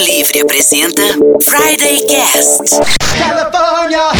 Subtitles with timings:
[0.00, 1.02] Livre apresenta
[1.42, 2.80] Friday Cast.
[3.18, 4.10] California,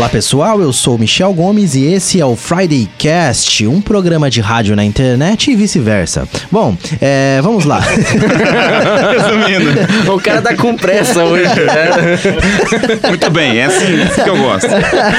[0.00, 4.40] Olá pessoal, eu sou Michel Gomes e esse é o Friday Cast, um programa de
[4.40, 6.26] rádio na internet e vice-versa.
[6.50, 7.80] Bom, é, vamos lá.
[7.84, 9.78] Resumindo.
[10.10, 11.44] O cara tá com pressa hoje.
[11.44, 12.18] né?
[13.08, 14.68] Muito bem, é assim que eu gosto.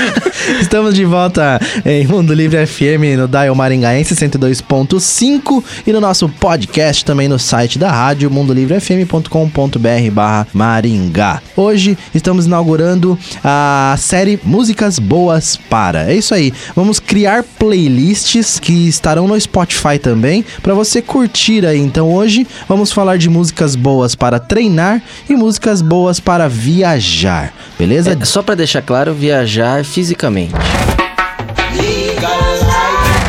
[0.60, 7.06] Estamos de volta em Mundo Livre FM no Dial Maringaense 102.5 e no nosso podcast
[7.06, 11.40] também no site da rádio mundolivrefm.com.br barra Maringá.
[11.56, 14.40] Hoje estamos inaugurando a série
[14.72, 16.10] Músicas Boas para.
[16.10, 21.78] É isso aí, vamos criar playlists que estarão no Spotify também para você curtir aí.
[21.78, 28.18] Então hoje vamos falar de músicas boas para treinar e músicas boas para viajar, beleza?
[28.20, 30.54] É, só pra deixar claro, viajar fisicamente.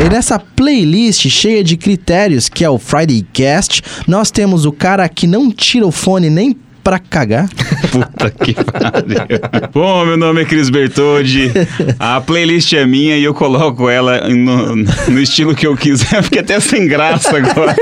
[0.00, 5.08] E nessa playlist cheia de critérios, que é o Friday Cast, nós temos o cara
[5.08, 7.48] que não tira o fone nem pra cagar.
[7.90, 9.70] Puta que pariu.
[9.72, 11.52] Bom, meu nome é Cris Bertoldi.
[11.98, 16.22] A playlist é minha e eu coloco ela no, no estilo que eu quiser.
[16.22, 17.76] Fiquei até sem graça agora.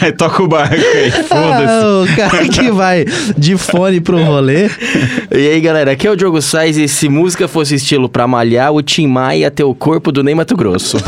[0.00, 1.28] Aí toca o barco aí, foda-se.
[1.30, 3.04] Ah, o cara que vai
[3.36, 4.70] de fone pro rolê.
[5.30, 8.72] E aí, galera, aqui é o Diogo Sainz e se música fosse estilo pra malhar,
[8.72, 10.98] o Tim Maia ia ter o corpo do Ney Mato Grosso.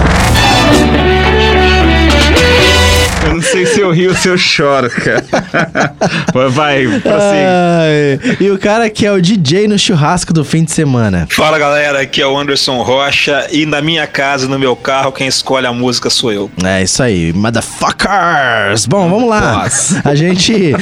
[3.50, 5.24] Sei se eu rio ou se eu choro, cara.
[6.32, 8.36] Vai, vai, prossiga.
[8.40, 11.26] E o cara que é o DJ no churrasco do fim de semana.
[11.30, 15.26] Fala galera, aqui é o Anderson Rocha e na minha casa, no meu carro, quem
[15.26, 16.50] escolhe a música sou eu.
[16.62, 18.86] É isso aí, motherfuckers!
[18.86, 19.66] Bom, vamos lá.
[20.04, 20.72] A gente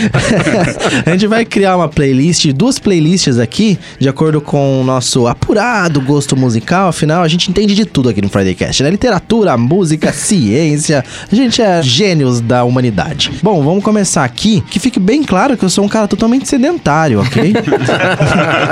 [1.07, 6.01] a gente vai criar uma playlist, duas playlists aqui, de acordo com o nosso apurado
[6.01, 6.89] gosto musical.
[6.89, 8.91] Afinal, a gente entende de tudo aqui no Friday Cast, né?
[8.91, 11.05] Literatura, música, ciência.
[11.31, 13.33] A gente é gênios da humanidade.
[13.43, 14.63] Bom, vamos começar aqui.
[14.71, 17.53] Que fique bem claro que eu sou um cara totalmente sedentário, ok?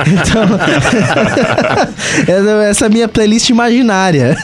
[0.07, 0.45] então,
[2.71, 4.37] essa- é a minha playlist imaginária.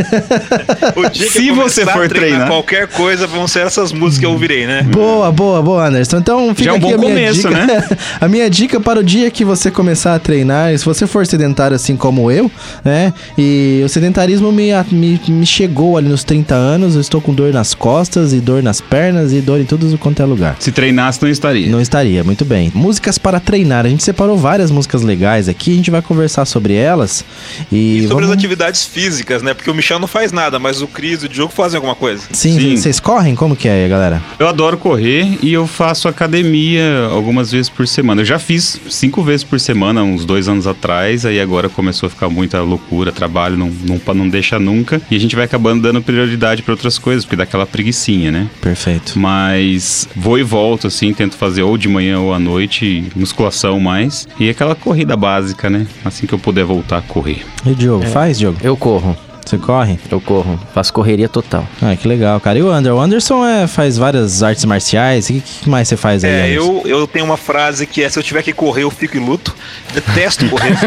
[1.14, 2.46] Se você for a treinar.
[2.48, 4.82] qualquer coisa, vão ser essas músicas que eu ouvirei, né?
[4.82, 6.18] Boa, boa, boa, Anderson.
[6.18, 7.66] Então fica Já é um aqui bom a minha começo, dica.
[7.66, 7.88] né?
[8.20, 11.74] a minha dica para o dia que você começar a treinar, se você for sedentário
[11.74, 12.50] assim como eu,
[12.84, 13.12] né?
[13.36, 17.52] E o sedentarismo me, me, me chegou ali nos 30 anos, eu estou com dor
[17.52, 20.56] nas costas e dor nas pernas dor em tudo quanto é lugar.
[20.58, 21.68] Se treinasse, não estaria.
[21.68, 22.72] Não estaria, muito bem.
[22.74, 23.86] Músicas para treinar.
[23.86, 27.24] A gente separou várias músicas legais aqui, a gente vai conversar sobre elas.
[27.70, 28.30] E, E sobre vamos...
[28.30, 29.54] as atividades físicas, né?
[29.54, 32.24] Porque o Michel não faz nada, mas o Cris e o Diogo fazem alguma coisa.
[32.32, 32.76] Sim, Sim.
[32.76, 33.34] vocês correm?
[33.34, 34.22] Como que é, galera?
[34.38, 38.22] Eu adoro correr e eu faço academia algumas vezes por semana.
[38.22, 42.10] Eu já fiz cinco vezes por semana, uns dois anos atrás, aí agora começou a
[42.10, 45.00] ficar muita loucura, trabalho não, não, não deixa nunca.
[45.10, 48.48] E a gente vai acabando dando prioridade para outras coisas, porque dá aquela preguicinha, né?
[48.60, 49.18] Perfeito.
[49.20, 54.26] Mas vou e volto, assim, tento fazer ou de manhã ou à noite, musculação mais.
[54.38, 55.86] E aquela corrida básica, né?
[56.02, 57.44] Assim que eu puder voltar a correr.
[57.66, 58.56] E Diogo, faz, Diogo?
[58.62, 59.14] Eu corro,
[59.44, 59.98] Você corre?
[60.10, 60.58] eu corro.
[60.72, 61.66] Faço correria total.
[61.82, 62.58] Ah, que legal, cara.
[62.58, 62.94] E o Ander?
[62.94, 65.28] O Anderson é, faz várias artes marciais.
[65.28, 66.82] O que, que mais você faz aí, É, Anderson?
[66.84, 69.20] eu, eu tenho uma frase que é: se eu tiver que correr, eu fico em
[69.24, 69.54] luto.
[69.92, 70.70] Detesto correr.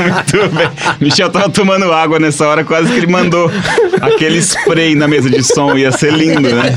[0.00, 0.68] Muito bem.
[1.00, 3.50] Michel tava tomando água nessa hora, quase que ele mandou
[4.00, 5.76] aquele spray na mesa de som.
[5.76, 6.72] Ia ser lindo, né?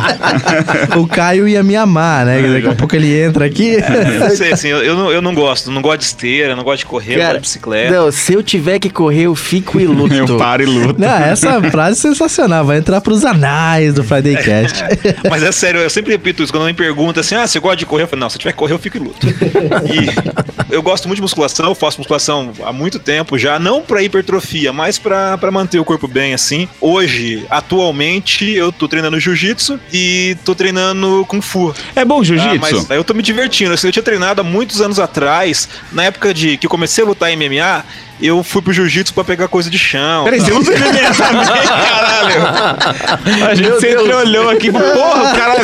[0.98, 2.42] O Caio ia me amar, né?
[2.42, 3.78] Daqui a pouco ele entra aqui.
[4.20, 5.72] não sei, assim, eu, eu não, eu não gosto.
[5.72, 7.92] Não gosto de esteira, não gosto de correr, não gosto de bicicleta.
[7.96, 10.14] não, se eu tiver que correr, eu fico em luto.
[10.14, 11.00] Eu paro e luto.
[11.00, 12.66] Não, essa frase é sensacional.
[12.66, 14.84] Vai entrar pros anais do Friday Cast.
[15.30, 16.52] Mas é sério, eu sempre repito isso.
[16.54, 18.04] Quando alguém me pergunta assim, ah, você gosta de correr?
[18.04, 19.28] Eu falo, não, se eu tiver que correr, eu fico luto.
[19.28, 24.02] e eu gosto muito de musculação, eu faço musculação há muito tempo já, não pra
[24.02, 26.68] hipertrofia, mas pra, pra manter o corpo bem assim.
[26.80, 31.74] Hoje, atualmente, eu tô treinando jiu-jitsu e tô treinando kung fu.
[31.96, 32.60] É bom Ah, jiu-jitsu?
[32.60, 33.74] mas eu tô me divertindo.
[33.74, 37.08] Assim, eu tinha treinado há muitos anos atrás, na época de que eu comecei a
[37.08, 37.84] lutar em MMA,
[38.28, 40.24] eu fui pro jiu-jitsu pra pegar coisa de chão.
[40.26, 43.46] Peraí, você não tem MMA também, caralho.
[43.48, 44.16] A gente Meu sempre Deus.
[44.20, 45.56] olhou aqui, porra, o cara...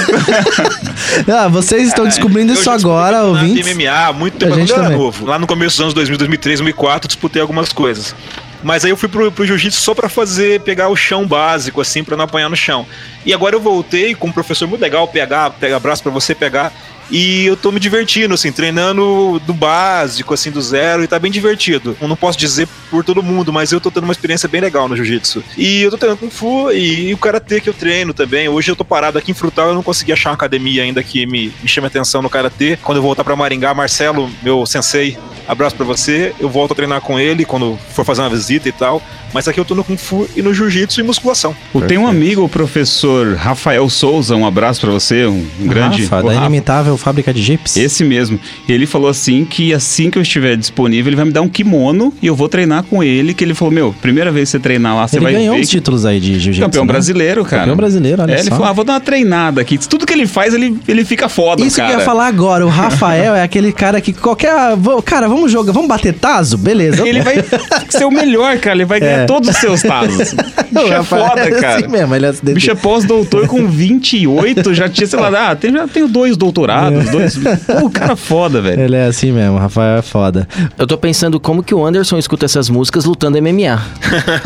[1.43, 3.65] Ah, vocês estão descobrindo Eu isso agora, ouvintes.
[3.75, 5.05] MMA há muito tempo, A gente quando eu era também.
[5.05, 5.25] novo.
[5.25, 8.15] Lá no começo dos anos 2000, 2003, 2004, disputei algumas coisas.
[8.63, 12.03] Mas aí eu fui pro, pro jiu-jitsu só pra fazer, pegar o chão básico, assim,
[12.03, 12.85] pra não apanhar no chão.
[13.25, 16.73] E agora eu voltei com um professor muito legal, PH, pega abraço pra você pegar.
[17.09, 21.31] E eu tô me divertindo, assim, treinando do básico, assim, do zero, e tá bem
[21.31, 21.95] divertido.
[22.01, 24.87] Eu não posso dizer por todo mundo, mas eu tô tendo uma experiência bem legal
[24.87, 25.43] no jiu-jitsu.
[25.57, 28.49] E eu tô treinando Kung Fu e, o Karatê que eu treino também.
[28.49, 31.25] Hoje eu tô parado aqui em Frutal, eu não consegui achar uma academia ainda que
[31.25, 32.77] me, me chame atenção no Karatê.
[32.81, 35.17] Quando eu voltar pra Maringá, Marcelo, meu sensei,
[35.47, 36.33] abraço pra você.
[36.39, 39.01] Eu volto a treinar com ele quando for fazer uma visita e tal.
[39.35, 41.53] Mas aqui eu tô no Kung Fu e no Jiu-Jitsu e musculação.
[41.73, 46.03] O- Tem um amigo, o professor Rafael Souza, um abraço pra você, um, um grande.
[46.05, 47.75] Rafa, da inimitável fábrica de Jeeps.
[47.75, 48.39] Esse mesmo.
[48.67, 51.49] E ele falou assim que assim que eu estiver disponível, ele vai me dar um
[51.49, 53.33] kimono e eu vou treinar com ele.
[53.33, 55.61] Que ele falou: Meu, primeira vez que você treinar lá, você Ele vai ganhou ver.
[55.61, 56.61] uns títulos aí de jiu-jitsu.
[56.61, 56.93] Campeão né?
[56.93, 57.63] brasileiro, cara.
[57.63, 58.51] Campeão brasileiro, olha é, Ele só.
[58.51, 59.77] falou: ah, vou dar uma treinada aqui.
[59.77, 61.89] Tudo que ele faz, ele, ele fica foda, Isso cara.
[61.89, 64.75] que eu ia falar agora, o Rafael é aquele cara que qualquer.
[64.77, 66.57] vo- Cara, vamos jogar, vamos bater taso?
[66.57, 67.05] Beleza.
[67.07, 67.35] Ele vai
[67.89, 68.75] ser o melhor, cara.
[68.77, 69.24] Ele vai ganhar É.
[69.27, 70.33] todos os seus tazos.
[70.75, 71.75] Bicho é foda, é cara.
[71.77, 75.55] assim mesmo, ele é O bicho é pós-doutor com 28, já tinha, sei lá, ah,
[75.55, 77.37] tem, já tenho dois doutorados, dois.
[77.65, 78.81] Pô, o cara é foda, velho.
[78.81, 80.47] Ele é assim mesmo, o Rafael é foda.
[80.77, 83.81] Eu tô pensando como que o Anderson escuta essas músicas lutando MMA.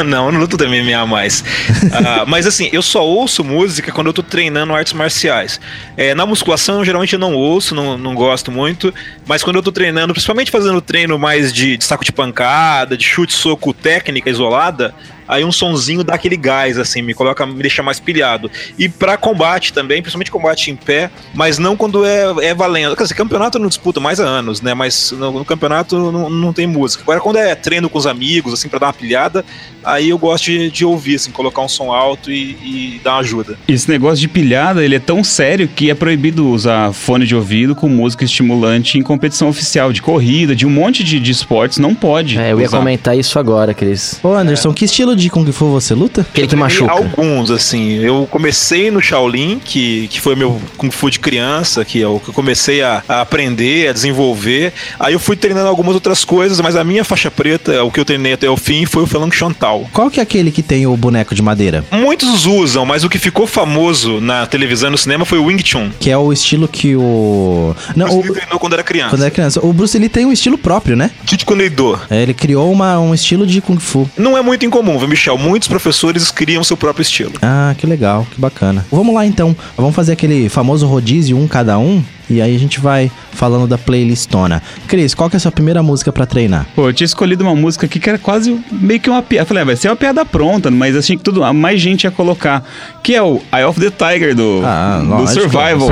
[0.06, 1.44] não, eu não luto da MMA mais.
[1.92, 5.60] Ah, mas assim, eu só ouço música quando eu tô treinando artes marciais.
[5.98, 8.94] É, na musculação, eu geralmente não ouço, não, não gosto muito.
[9.26, 13.04] Mas quando eu tô treinando, principalmente fazendo treino mais de, de saco de pancada, de
[13.04, 14.94] chute, soco, técnica isolada nada.
[15.30, 18.50] Aí um sonzinho dá aquele gás, assim, me coloca, me deixa mais pilhado.
[18.80, 22.96] E pra combate também, principalmente combate em pé, mas não quando é, é valendo.
[22.96, 24.74] Quer dizer, campeonato eu não disputa mais há anos, né?
[24.74, 27.04] Mas no, no campeonato não, não tem música.
[27.04, 29.46] Agora, quando é treino com os amigos, assim, pra dar uma pilhada,
[29.84, 33.20] aí eu gosto de, de ouvir, assim, colocar um som alto e, e dar uma
[33.20, 33.56] ajuda.
[33.68, 37.76] Esse negócio de pilhada, ele é tão sério que é proibido usar fone de ouvido
[37.76, 41.94] com música estimulante em competição oficial de corrida, de um monte de, de esportes, não
[41.94, 42.40] pode.
[42.40, 42.80] É, eu ia usar.
[42.80, 44.20] comentar isso agora, Cris.
[44.24, 46.22] Ô Anderson, que estilo de Kung Fu você luta?
[46.22, 46.92] Aquele que machuca.
[46.92, 47.96] Alguns, assim.
[48.00, 52.20] Eu comecei no Shaolin, que, que foi meu Kung Fu de criança, que é o
[52.20, 54.74] que eu comecei a, a aprender, a desenvolver.
[55.00, 58.06] Aí eu fui treinando algumas outras coisas, mas a minha faixa preta, o que eu
[58.06, 59.88] treinei até o fim, foi o Falang Chantal.
[59.94, 61.84] Qual que é aquele que tem o boneco de madeira?
[61.92, 65.62] Muitos usam, mas o que ficou famoso na televisão e no cinema foi o Wing
[65.66, 65.90] Chun.
[66.00, 67.76] Que é o estilo que o.
[67.96, 68.22] Não, Bruce o...
[68.22, 69.10] Lee treinou quando era criança.
[69.10, 69.66] quando é criança.
[69.66, 71.12] O Bruce Lee tem um estilo próprio, né?
[71.26, 72.00] Jeet Kune Do.
[72.10, 74.10] É, Ele criou uma, um estilo de Kung Fu.
[74.18, 75.38] Não é muito incomum, viu, Michel?
[75.38, 77.34] Muitos professores criam seu próprio estilo.
[77.42, 78.86] Ah, que legal, que bacana.
[78.92, 79.56] Vamos lá então.
[79.76, 82.04] Vamos fazer aquele famoso rodízio um cada um.
[82.30, 84.62] E aí a gente vai falando da playlistona.
[84.88, 86.68] Cris, qual que é a sua primeira música pra treinar?
[86.76, 89.42] Pô, eu tinha escolhido uma música aqui que era quase meio que uma piada.
[89.44, 92.12] Eu falei, ah, vai ser uma piada pronta, mas achei que tudo, mais gente ia
[92.12, 92.64] colocar.
[93.02, 95.42] Que é o Eye of the Tiger do, Ah, do lógico.
[95.42, 95.90] Survival.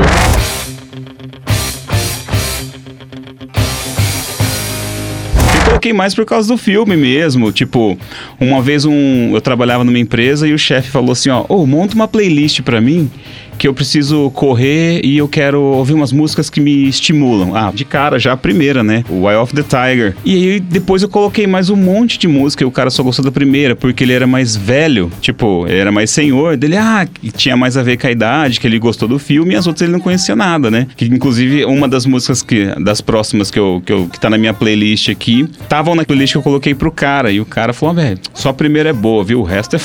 [5.78, 7.52] Coloquei mais por causa do filme mesmo.
[7.52, 7.98] Tipo,
[8.40, 11.96] uma vez um, eu trabalhava numa empresa e o chefe falou assim: ó, ô, monta
[11.96, 13.10] uma playlist pra mim
[13.58, 17.56] que eu preciso correr e eu quero ouvir umas músicas que me estimulam.
[17.56, 19.04] Ah, de cara, já a primeira, né?
[19.10, 20.16] O Eye of the Tiger.
[20.24, 23.26] E aí depois eu coloquei mais um monte de música e o cara só gostou
[23.26, 25.12] da primeira porque ele era mais velho.
[25.22, 26.58] Tipo, era mais senhor.
[26.58, 29.58] Dele, ah, tinha mais a ver com a idade, que ele gostou do filme e
[29.58, 30.88] as outras ele não conhecia nada, né?
[30.96, 34.38] Que inclusive uma das músicas que, das próximas que, eu, que, eu, que tá na
[34.38, 37.32] minha playlist aqui, estavam na playlist que eu coloquei pro cara.
[37.32, 39.40] E o cara falou, ah, velho, só a primeira é boa, viu?
[39.42, 39.80] O resto é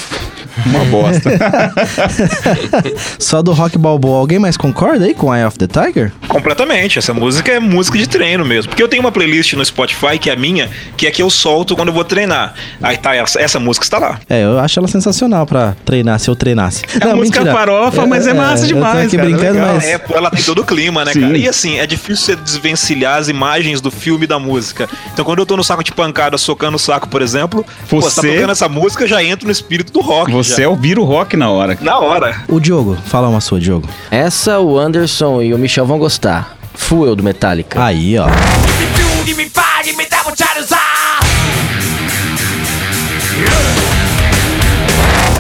[0.67, 1.31] uma bosta.
[3.19, 4.19] Só do Rock Balboa.
[4.19, 6.13] Alguém mais concorda aí com Eye of the Tiger?
[6.29, 6.99] Completamente.
[6.99, 8.71] Essa música é música de treino mesmo.
[8.71, 11.31] Porque eu tenho uma playlist no Spotify, que é a minha, que é que eu
[11.31, 12.55] solto quando eu vou treinar.
[12.83, 14.21] Aí tá, essa, essa música está lá.
[14.29, 16.83] É, eu acho ela sensacional pra treinar, se eu treinasse.
[17.01, 19.75] É uma música farofa, mas é massa Eu tô demais, aqui cara, brincando, legal.
[19.75, 19.85] mas...
[19.85, 21.21] É, pô, ela tem todo o clima, né, Sim.
[21.21, 21.39] cara?
[21.39, 24.89] E assim, é difícil você desvencilhar as imagens do filme e da música.
[25.13, 28.17] Então, quando eu tô no saco de pancada, socando o saco, por exemplo, pô, você
[28.17, 30.31] tá Você- tocando essa música, eu já entro no espírito do rock.
[30.33, 30.63] Você já.
[30.63, 31.79] é o vira o rock na hora.
[31.81, 32.43] Na hora.
[32.49, 33.89] O Diogo, fala uma sua, Diogo.
[34.11, 36.57] Essa o Anderson e o Michel vão gostar.
[36.75, 37.83] Fuel do Metallica.
[37.83, 38.27] Aí, ó.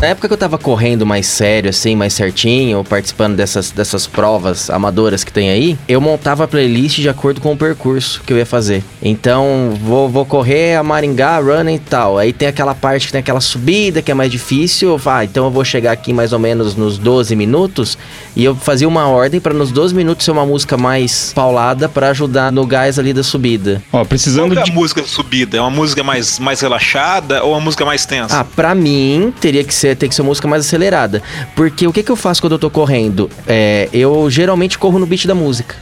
[0.02, 4.68] Na época que eu tava correndo mais sério, assim, mais certinho, participando dessas, dessas provas
[4.68, 8.36] amadoras que tem aí, eu montava a playlist de acordo com o percurso que eu
[8.36, 8.82] ia fazer.
[9.00, 12.18] Então, vou, vou correr a Maringá, running e tal.
[12.18, 15.00] Aí tem aquela parte que tem aquela subida que é mais difícil.
[15.06, 17.96] Ah, então eu vou chegar aqui mais ou menos nos 12 minutos.
[18.34, 22.08] E eu fazia uma ordem para nos 12 minutos ser uma música mais paulada para
[22.08, 23.82] ajudar no gás ali da subida.
[23.92, 24.72] Ó, Qual precisando que é a de.
[24.72, 25.58] música de subida?
[25.58, 28.40] É uma música mais, mais relaxada ou uma música mais tensa?
[28.40, 31.22] Ah, pra mim, teria que ser, tem que ser uma música mais acelerada.
[31.54, 33.28] Porque o que, que eu faço quando eu tô correndo?
[33.46, 35.74] É, eu geralmente corro no beat da música.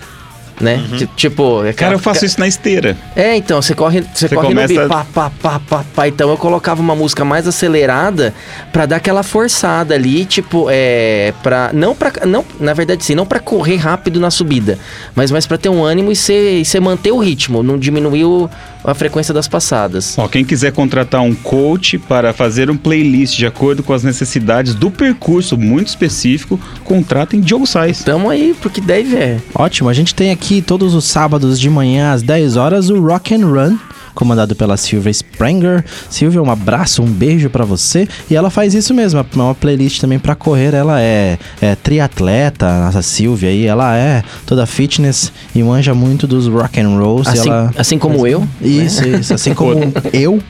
[0.61, 0.83] Né?
[0.99, 2.97] Ti- Tipo, é Cara, eu faço isso na esteira.
[3.17, 6.09] É, então, você corre, você Você corre começa- no beat, pá, pá, pá, pá, pá.
[6.09, 8.35] Então eu colocava uma música mais acelerada
[8.73, 13.25] pra dar aquela forçada ali, tipo, é, pra, não pra, não, na verdade sim, não
[13.25, 14.79] pra correr rápido na subida,
[15.15, 18.25] mas mais pra ter um ânimo e você, e você manter o ritmo, não diminuir
[18.25, 18.49] o-
[18.83, 20.17] a frequência das passadas.
[20.19, 24.75] Ó, quem quiser contratar um coach para fazer um playlist de acordo com as necessidades
[24.75, 28.03] do percurso muito específico, contratem Diogo Sais.
[28.03, 29.39] Tamo aí, porque deve é.
[29.55, 33.01] Ótimo, a gente tem aqui aqui todos os sábados de manhã às 10 horas o
[33.01, 33.79] Rock and Run
[34.15, 35.85] comandado pela Silvia Sprenger.
[36.11, 38.09] Silvia, um abraço, um beijo pra você.
[38.29, 40.75] E ela faz isso mesmo, é uma playlist também pra correr.
[40.75, 46.49] Ela é, é triatleta, nossa Silvia aí, ela é toda fitness e manja muito dos
[46.49, 47.29] rock and rolls.
[47.31, 47.73] Assim, ela...
[47.79, 48.47] assim como eu.
[48.61, 49.33] Isso, isso.
[49.33, 50.43] Assim como eu.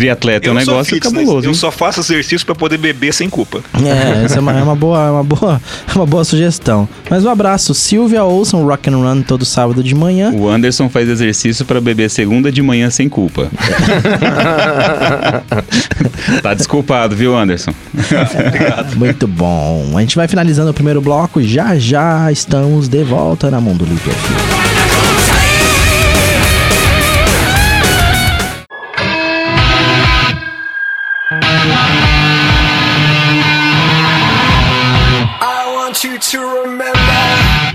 [0.00, 1.46] Triatleta é um negócio fitness, cabuloso.
[1.46, 1.54] Eu hein?
[1.54, 3.60] só faço exercício pra poder beber sem culpa.
[3.74, 6.88] É, essa é uma, é uma boa, é uma boa, é uma boa sugestão.
[7.10, 10.32] Mas um abraço, Silvia, ouçam Rock and Run todo sábado de manhã.
[10.32, 13.50] O Anderson faz exercício pra beber segunda de manhã sem culpa.
[16.42, 17.74] tá desculpado, viu, Anderson?
[18.96, 19.92] Muito bom.
[19.94, 21.42] A gente vai finalizando o primeiro bloco.
[21.42, 24.14] Já já estamos de volta na Mundo Livre.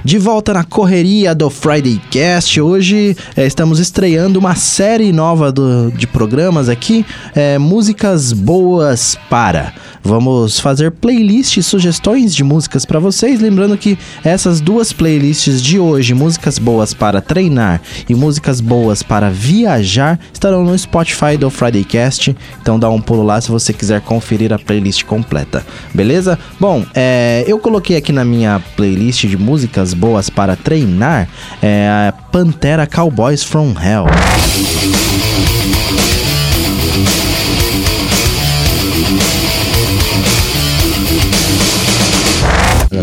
[0.06, 2.62] De volta na correria do Friday Cast.
[2.62, 7.04] Hoje eh, estamos estreando uma série nova do- de programas aqui,
[7.36, 9.74] eh, músicas boas para.
[10.06, 13.42] Vamos fazer playlists, sugestões de músicas para vocês.
[13.42, 19.32] Lembrando que essas duas playlists de hoje, músicas boas para treinar e músicas boas para
[19.32, 22.38] viajar, estarão no Spotify do Friday Cast.
[22.62, 26.38] Então dá um pulo lá se você quiser conferir a playlist completa, beleza?
[26.60, 31.28] Bom, é, eu coloquei aqui na minha playlist de músicas boas para treinar
[31.64, 34.06] é, Pantera Cowboys from Hell.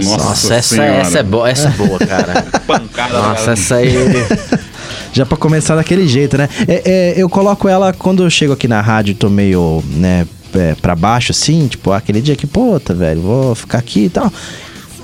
[0.00, 0.92] Nossa, essa, Senhora.
[0.92, 2.42] essa é boa, essa é boa, cara.
[2.66, 3.12] Pancada.
[3.14, 3.52] Nossa, cara.
[3.52, 3.92] essa aí.
[5.12, 6.49] Já pra começar daquele jeito, né?
[6.66, 10.75] É, é, eu coloco ela quando eu chego aqui na rádio, tô meio, né, é,
[10.80, 14.32] pra baixo assim, tipo, aquele dia que, puta, velho, vou ficar aqui e tal.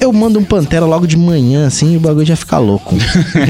[0.00, 2.96] Eu mando um Pantera logo de manhã, assim, e o bagulho já fica louco.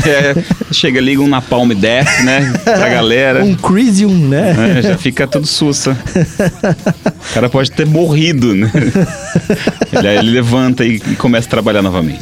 [0.08, 0.34] É,
[0.72, 2.52] chega, liga um Napalm e desce, né?
[2.64, 3.44] Pra galera.
[3.44, 4.78] um Crisium, né?
[4.78, 5.90] É, já fica tudo sussa.
[5.92, 8.70] O cara pode ter morrido, né?
[9.92, 12.18] Ele, ele levanta e, e começa a trabalhar novamente.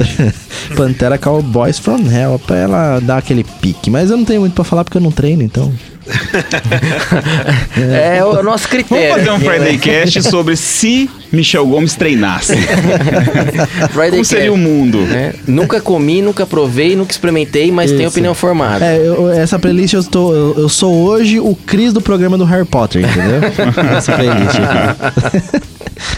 [0.75, 3.89] Pantera Cowboys from Hell, pra ela dar aquele pique.
[3.89, 5.71] Mas eu não tenho muito pra falar porque eu não treino, então.
[7.93, 9.15] É o nosso Vamos critério.
[9.15, 12.53] fazer um Friday Cast sobre se Michel Gomes treinasse.
[13.91, 14.99] Friday Como seria o mundo?
[15.11, 18.11] É, nunca comi, nunca provei, nunca experimentei, mas tenho Isso.
[18.11, 18.85] opinião formada.
[18.85, 22.45] É, eu- essa playlist eu, estou, eu, eu sou hoje o Cris do programa do
[22.45, 23.41] Harry Potter, entendeu?
[23.97, 25.67] essa playlist aqui.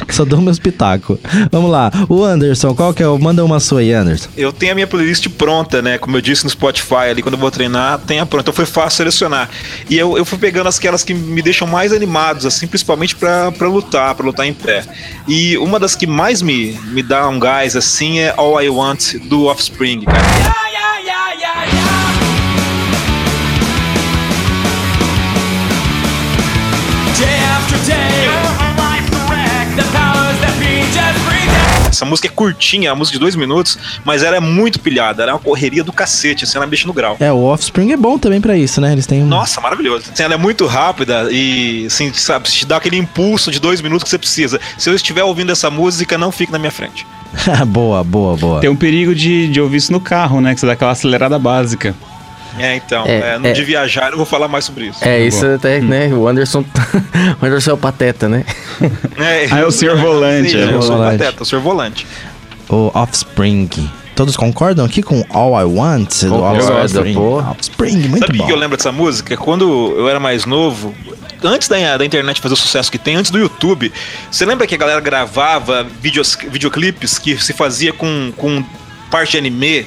[0.09, 1.17] Só dou meus pitacos.
[1.51, 1.89] Vamos lá.
[2.09, 3.17] O Anderson, qual que é o.
[3.17, 4.27] Manda uma sua aí, Anderson.
[4.35, 5.97] Eu tenho a minha playlist pronta, né?
[5.97, 8.41] Como eu disse no Spotify ali, quando eu vou treinar, tem a pronta.
[8.49, 9.49] Então foi fácil selecionar.
[9.89, 13.67] E eu, eu fui pegando aquelas que me deixam mais animados, assim, principalmente pra, pra
[13.67, 14.83] lutar, pra lutar em pé.
[15.27, 19.15] E uma das que mais me, me dá um gás, assim, é All I Want
[19.23, 20.69] do Offspring, cara.
[31.89, 35.23] Essa música é curtinha, é uma música de dois minutos, mas ela é muito pilhada.
[35.23, 37.17] Ela é uma correria do cacete, assim, ela me deixa no grau.
[37.19, 38.91] É, o Offspring é bom também pra isso, né?
[38.91, 39.23] Eles têm.
[39.23, 40.05] um- Nossa, maravilhoso.
[40.13, 44.03] Assim, ela é muito rápida e, assim, sabe, te dá aquele impulso de dois minutos
[44.03, 44.59] que você precisa.
[44.77, 47.05] Se eu estiver ouvindo essa música, não fique na minha frente.
[47.67, 48.59] boa, boa, boa.
[48.61, 50.53] Tem um perigo de, de ouvir isso no carro, né?
[50.53, 51.95] Que você dá aquela acelerada básica.
[52.57, 53.53] É, então, É, é, no é.
[53.53, 55.03] de viajar eu vou falar mais sobre isso.
[55.03, 56.07] É, isso até, né?
[56.13, 56.63] O Anderson.
[57.41, 58.43] o Anderson é o pateta, né?
[59.17, 60.73] É, Ah, é o senhor volante, Sim, é.
[60.73, 61.17] eu sou Volante.
[61.19, 62.07] pateta, o senhor volante.
[62.69, 63.69] O Offspring.
[64.15, 66.23] Todos concordam aqui com All I Want?
[66.25, 67.13] do Offspring.
[67.13, 67.37] pô.
[67.39, 68.47] Offspring, muito Sabe o bom.
[68.47, 69.37] que eu lembro dessa música?
[69.37, 70.93] Quando eu era mais novo,
[71.43, 73.91] antes da, da internet fazer o sucesso que tem, antes do YouTube,
[74.29, 78.61] você lembra que a galera gravava videos, videoclipes que se fazia com, com
[79.09, 79.85] parte de anime?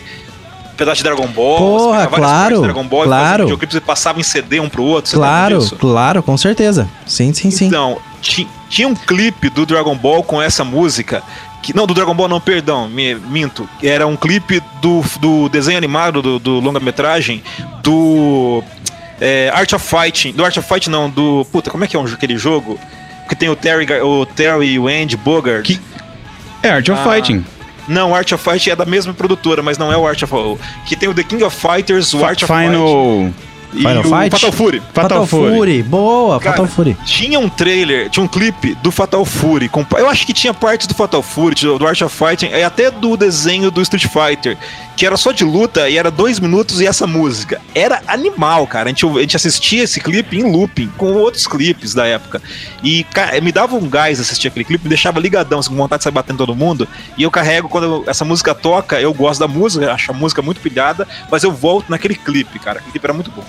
[0.77, 3.43] Pedaço de Dragon Ball, Porra, você claro, partes de Dragon Ball e claro.
[3.45, 5.11] videoclipes e passava em CD um pro outro.
[5.11, 5.77] você Claro, disso?
[5.77, 6.89] claro, com certeza.
[7.07, 7.67] Sim, sim, sim.
[7.67, 11.23] Então, ti- tinha um clipe do Dragon Ball com essa música.
[11.63, 13.69] Que, não, do Dragon Ball não, perdão, me, minto.
[13.83, 17.41] Era um clipe do, do desenho animado, do, do longa-metragem,
[17.83, 18.65] do
[19.21, 20.33] é, Art of Fighting.
[20.33, 21.47] Do Art of Fight não, do...
[21.53, 22.79] Puta, como é que é um, aquele jogo?
[23.29, 25.63] Que tem o Terry, o Terry e o Andy Bogard.
[25.63, 25.81] Que-
[26.63, 27.13] É Art of Ah.
[27.13, 27.45] Fighting.
[27.89, 30.33] Não, o Art of Fight é da mesma produtora, mas não é o Art of...
[30.87, 33.43] Que tem o The King of Fighters, o Art of Fight.
[33.73, 34.01] Final.
[34.01, 34.31] E Fight?
[34.31, 34.83] Fatal Fury.
[34.93, 35.83] Fatal Fury.
[35.83, 36.97] Boa, Cara, Fatal Fury.
[37.05, 39.69] Tinha um trailer, tinha um clipe do Fatal Fury.
[39.69, 42.91] com- eu acho que tinha partes do Fatal Fury, do Art of Fighting, e até
[42.91, 44.57] do desenho do Street Fighter,
[44.97, 47.61] que era só de luta e era dois minutos e essa música.
[47.75, 48.87] Era animal, cara.
[48.87, 52.43] A gente, a gente assistia esse clipe em looping, com outros clipes da época.
[52.83, 56.01] E ca- me dava um gás assistir aquele clipe, me deixava ligadão, assim, com vontade
[56.01, 56.87] de sair batendo todo mundo.
[57.17, 60.43] E eu carrego, quando eu- essa música toca, eu gosto da música, acho a música
[60.43, 62.79] muito pilhada, mas eu volto naquele clipe, cara.
[62.79, 63.43] Aquele clipe era muito bom.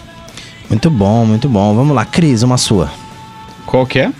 [0.73, 1.75] Muito bom, muito bom.
[1.75, 2.89] Vamos lá, Cris, uma sua.
[3.63, 4.11] Qual que é?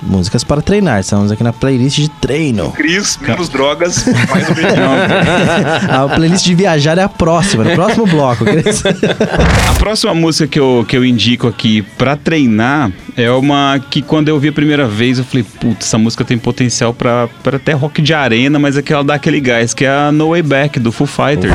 [0.00, 1.00] Músicas para treinar.
[1.00, 2.70] Estamos aqui na playlist de treino.
[2.70, 4.54] Cris, menos drogas, mais um.
[5.92, 8.82] A playlist de viajar é a próxima, no próximo bloco, Cris.
[9.68, 14.30] A próxima música que eu, que eu indico aqui pra treinar é uma que quando
[14.30, 17.72] eu vi a primeira vez eu falei, putz, essa música tem potencial pra, pra até
[17.74, 20.42] rock de arena, mas é que ela dá aquele gás, que é a No Way
[20.42, 21.54] Back do Foo Fighters.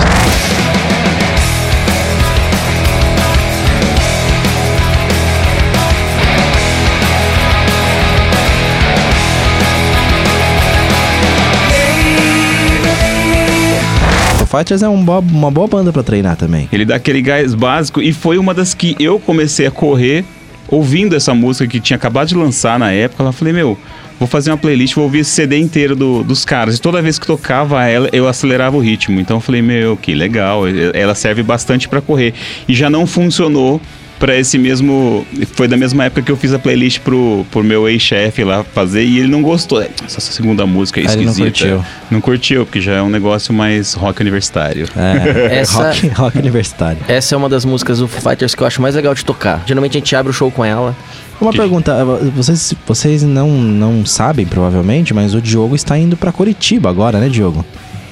[14.47, 16.67] Fighters é um bo- uma boa banda pra treinar também.
[16.71, 20.23] Ele dá aquele gás básico e foi uma das que eu comecei a correr
[20.69, 23.23] ouvindo essa música que tinha acabado de lançar na época.
[23.23, 23.77] Eu falei, meu,
[24.19, 26.75] vou fazer uma playlist, vou ouvir esse CD inteiro do- dos caras.
[26.77, 29.19] E toda vez que tocava ela, eu acelerava o ritmo.
[29.19, 30.63] Então eu falei, meu, que legal.
[30.93, 32.33] Ela serve bastante pra correr.
[32.67, 33.79] E já não funcionou
[34.19, 35.25] pra esse mesmo.
[35.53, 39.03] Foi da mesma época que eu fiz a playlist pro, pro meu ex-chefe lá fazer
[39.03, 39.81] e ele não gostou.
[39.81, 41.67] Essa segunda música é Ah, ele não esquisita.
[41.69, 41.85] curtiu.
[42.11, 44.87] Não curtiu, porque já é um negócio mais rock universitário.
[44.95, 46.99] É, Essa- rock, rock universitário.
[47.07, 49.63] Essa é uma das músicas do Foo Fighters que eu acho mais legal de tocar.
[49.65, 50.95] Geralmente a gente abre o show com ela.
[51.39, 52.03] Uma pergunta,
[52.35, 57.29] vocês, vocês não, não sabem provavelmente, mas o Diogo está indo pra Curitiba agora, né,
[57.29, 57.63] Diogo?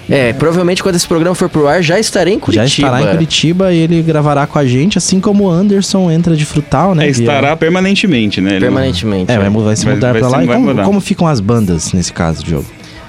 [0.10, 2.68] É, provavelmente quando esse programa for pro ar, já estarei em Curitiba.
[2.68, 6.36] Já estará em Curitiba e ele gravará com a gente, assim como o Anderson entra
[6.36, 7.06] de frutal, né?
[7.06, 8.60] É, estará permanentemente, né?
[8.60, 9.32] Permanentemente.
[9.32, 9.50] É, vai, é.
[9.50, 10.44] vai se mudar vai pra lá.
[10.44, 10.84] E como, mudar.
[10.84, 12.66] como ficam as bandas nesse caso, Diogo?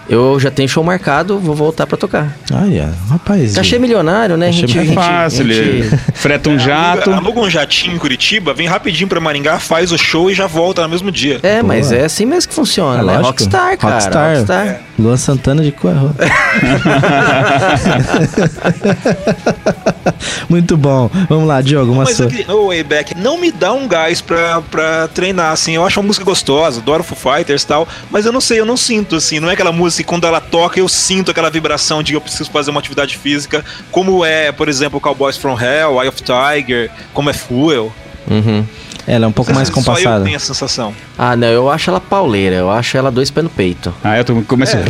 [0.09, 2.37] Eu já tenho show marcado, vou voltar pra tocar.
[2.53, 3.57] Olha, rapaz.
[3.57, 4.47] Cachê milionário, né?
[4.47, 7.11] A Cachê gente, É fácil, gente- freta um jato.
[7.11, 10.47] Aluga, aluga um jatinho em Curitiba, vem rapidinho pra Maringá, faz o show e já
[10.47, 11.41] volta no mesmo dia.
[11.43, 13.03] É, mas é assim mesmo que funciona, É né?
[13.05, 13.27] lógico.
[13.27, 13.95] Rockstar, cara.
[13.95, 14.31] Rockstar.
[14.37, 14.81] Rockstar.
[14.99, 16.15] Luan Santana de Coelho.
[20.49, 21.11] Muito bom.
[21.29, 22.27] Vamos lá, Diogo, uma Mas sua.
[22.27, 25.75] aqui, no Wayback não me dá um gás pra, pra treinar, assim.
[25.75, 28.67] Eu acho uma música gostosa, adoro Foo Fighters e tal, mas eu não sei, eu
[28.67, 29.41] não sinto, assim.
[29.41, 32.21] Não é aquela música que quando ela toca eu sinto aquela vibração de que eu
[32.21, 36.91] preciso fazer uma atividade física, como é, por exemplo, Cowboys from Hell, Eye of Tiger,
[37.13, 37.93] como é Fuel.
[38.29, 38.65] Uhum.
[39.07, 40.25] Ela é um pouco mais Só eu compassada.
[40.25, 40.93] tenho essa sensação.
[41.17, 43.95] Ah, não, eu acho ela pauleira, eu acho ela dois pés no peito.
[44.03, 44.77] Aí eu tô, começo.
[44.77, 44.83] Aí,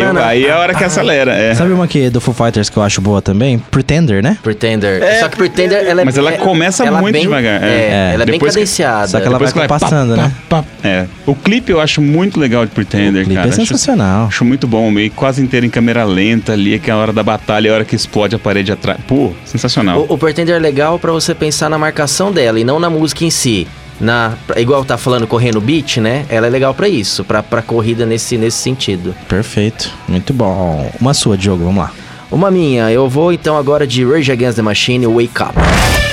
[0.00, 1.32] eu- aí é a hora que acelera.
[1.32, 1.54] É.
[1.54, 3.58] Sabe uma que é do Foo Fighters que eu acho boa também?
[3.58, 4.36] Pretender, né?
[4.42, 5.02] Pretender.
[5.02, 7.66] É, Só que Pretender, ela é Mas ela é- começa ela muito bem- devagar, é.
[7.66, 8.10] É, É.
[8.14, 9.08] ela é bem Depois que- cadenciada.
[9.08, 10.32] Só que ela vai que compassando, pá, né?
[10.48, 10.68] pá, pá.
[10.88, 11.06] É.
[11.26, 13.46] O clipe eu acho muito legal de Pretender, O clipe cara.
[13.46, 14.26] é Acho- sensacional.
[14.26, 17.74] Acho muito bom, meio quase inteiro em câmera lenta ali, aquela hora da batalha, a
[17.74, 18.98] hora que explode a parede atrás.
[19.06, 20.06] Pô, sensacional.
[20.08, 23.24] O, o Pretender é legal pra você pensar na marcação dela e não na música
[23.24, 23.66] em si.
[24.00, 26.26] Na, igual tá falando correndo beat, né?
[26.28, 29.14] Ela é legal pra isso, pra corrida nesse, nesse sentido.
[29.28, 29.90] Perfeito.
[30.08, 30.90] Muito bom.
[31.00, 31.92] Uma sua, Diogo, vamos lá.
[32.30, 36.03] Uma minha, eu vou então agora de Rage Against the Machine, Wake Up.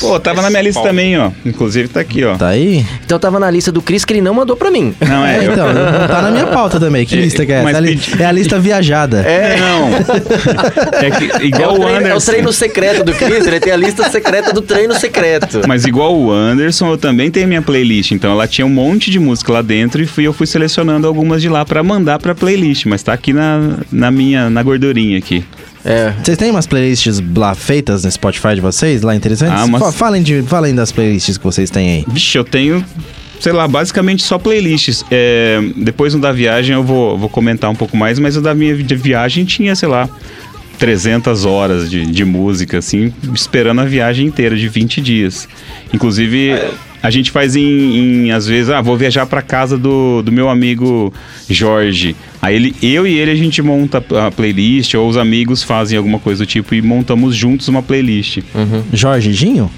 [0.00, 1.30] Pô, tava na minha lista também, ó.
[1.44, 2.36] Inclusive tá aqui, ó.
[2.36, 2.84] Tá aí?
[3.04, 4.94] Então tava na lista do Chris que ele não mandou pra mim.
[5.00, 5.36] Não, é.
[5.38, 7.04] É, eu- então, não tá na minha pauta também.
[7.06, 7.76] Que É, lista que é mas essa?
[7.76, 9.24] É a li- pedi- É a lista viajada.
[9.60, 9.90] Não.
[11.02, 12.30] É que, É igual o, o treino, é o Anderson.
[12.32, 15.60] treino secreto do Chris, ele tem a lista secreta do treino secreto.
[15.66, 18.12] Mas igual o Anderson, eu também tenho minha playlist.
[18.12, 21.42] Então ela tinha um monte de música lá dentro e fui, eu fui selecionando algumas
[21.42, 22.86] de lá pra mandar pra playlist.
[22.86, 25.44] Mas tá aqui na, na minha, na gordurinha aqui.
[25.84, 29.62] É, Vocês têm umas playlists lá feitas no Spotify de vocês, lá interessantes?
[29.62, 32.04] Ah, mas- Fa- falem, de, falem das playlists que vocês têm aí.
[32.06, 32.84] Vixe, eu tenho,
[33.40, 35.04] sei lá, basicamente só playlists.
[35.10, 38.54] É, depois no da viagem eu vou, vou comentar um pouco mais, mas o da
[38.54, 40.08] minha vi- viagem tinha, sei lá,
[40.78, 45.48] 300 horas de, de música, assim, esperando a viagem inteira, de 20 dias.
[45.92, 46.54] Inclusive,
[47.02, 47.62] a gente faz em,
[48.26, 51.12] em, às vezes, ah, vou viajar pra casa do, do meu amigo
[51.48, 52.14] Jorge.
[52.40, 56.18] Aí ele, eu e ele a gente monta a playlist, ou os amigos fazem alguma
[56.18, 58.38] coisa do tipo e montamos juntos uma playlist.
[58.92, 59.70] Jorge Ginho?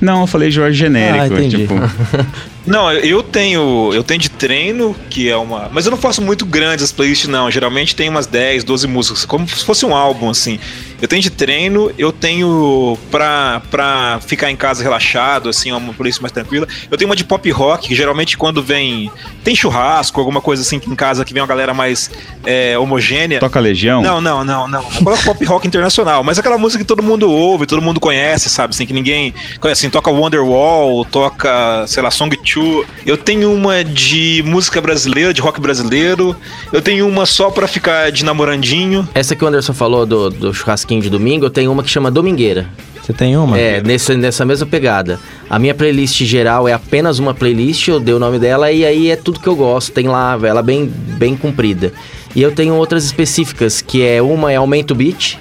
[0.00, 1.34] Não, eu falei Jorge genérico.
[1.34, 1.58] Ah, entendi.
[1.58, 1.74] Tipo,
[2.66, 6.44] Não, eu tenho, eu tenho de treino, que é uma, mas eu não faço muito
[6.44, 10.28] grandes as playlists não, geralmente tem umas 10, 12 músicas, como se fosse um álbum
[10.28, 10.58] assim.
[11.00, 16.20] Eu tenho de treino, eu tenho pra, pra ficar em casa relaxado, assim, uma playlist
[16.20, 16.66] mais tranquila.
[16.90, 19.10] Eu tenho uma de pop rock, que geralmente quando vem,
[19.42, 22.10] tem churrasco, alguma coisa assim em casa que vem uma galera mais
[22.44, 23.40] é, homogênea.
[23.40, 24.02] Toca Legião?
[24.02, 24.82] Não, não, não, não.
[24.82, 28.48] Eu coloco pop rock internacional, mas aquela música que todo mundo ouve, todo mundo conhece,
[28.48, 28.74] sabe?
[28.74, 29.80] Assim, que ninguém conhece.
[29.80, 32.86] Assim, toca Wonderwall, toca, sei lá, Song 2.
[33.06, 36.36] Eu tenho uma de música brasileira, de rock brasileiro.
[36.72, 39.08] Eu tenho uma só pra ficar de namorandinho.
[39.14, 40.52] Essa que o Anderson falou do, do
[40.98, 42.66] de domingo, eu tenho uma que chama Domingueira.
[43.00, 43.58] Você tem uma?
[43.58, 45.18] É, nesse, nessa mesma pegada.
[45.48, 49.10] A minha playlist geral é apenas uma playlist, eu dei o nome dela e aí
[49.10, 49.92] é tudo que eu gosto.
[49.92, 51.92] Tem lá, ela é bem, bem comprida.
[52.34, 55.38] E eu tenho outras específicas, que é uma é Aumento Beat,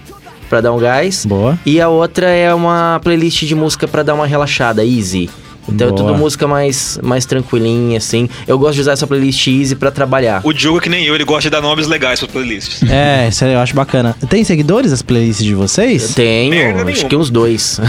[0.50, 1.26] pra dar um gás.
[1.26, 1.60] Boa.
[1.66, 5.30] E a outra é uma playlist de música pra dar uma relaxada, easy.
[5.67, 6.04] Então é Boa.
[6.04, 8.28] tudo música mais, mais tranquilinha, assim.
[8.48, 10.41] Eu gosto de usar essa playlist easy pra trabalhar.
[10.43, 12.80] O Diogo, é que nem eu, ele gosta de dar nomes legais para playlists.
[12.89, 14.15] É, isso aí eu acho bacana.
[14.30, 16.13] Tem seguidores as playlists de vocês?
[16.15, 17.10] Tenho, Merda acho nenhuma.
[17.10, 17.80] que uns dois.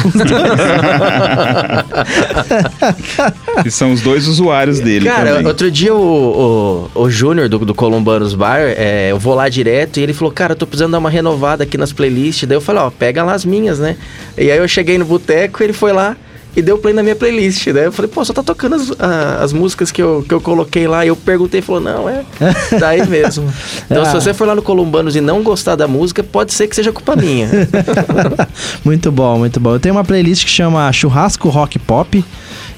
[3.63, 5.47] Que são os dois usuários dele Cara, também.
[5.47, 9.99] outro dia o, o, o Júnior do, do Columbanos Bar, é, eu vou lá direto
[9.99, 12.47] e ele falou, cara, eu tô precisando dar uma renovada aqui nas playlists.
[12.47, 13.97] Daí eu falei, ó, pega lá as minhas, né?
[14.37, 16.17] E aí eu cheguei no boteco, ele foi lá
[16.57, 17.69] e deu play na minha playlist.
[17.73, 20.41] Daí eu falei, pô, só tá tocando as, a- as músicas que eu, que eu
[20.41, 21.05] coloquei lá.
[21.05, 22.25] E eu perguntei, falou, não, é
[22.79, 23.53] daí mesmo.
[23.87, 24.21] Então se Ah.
[24.21, 27.15] você for lá no Columbanos e não gostar da música, pode ser que seja culpa
[27.17, 27.49] minha.
[28.85, 29.75] muito bom, muito bom.
[29.75, 32.25] Eu tenho uma playlist que chama Churrasco Rock Pop.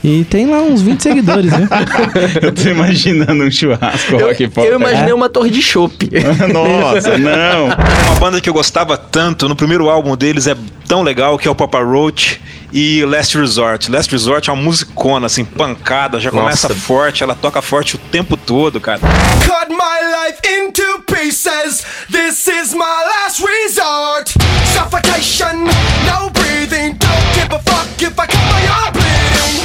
[0.04, 1.68] E tem lá uns 20 seguidores, viu?
[2.42, 4.66] Eu tô imaginando um churrasco eu, rock pop.
[4.66, 6.10] eu imaginei uma torre de chopp.
[6.52, 7.66] Nossa, não.
[7.66, 10.56] Uma banda que eu gostava tanto, no primeiro álbum deles é
[10.92, 12.38] tão legal, que é o Papa Roach
[12.70, 13.90] e Last Resort.
[13.90, 16.78] Last Resort é uma musicona, assim, pancada, já começa Nossa.
[16.78, 19.00] forte, ela toca forte o tempo todo, cara.
[19.00, 19.76] Cut my
[20.12, 21.82] life into pieces.
[22.10, 24.34] This is my last resort.
[24.74, 26.98] Suffocation, no breathing.
[26.98, 29.62] Don't give a fuck if I cut my arm bleeding.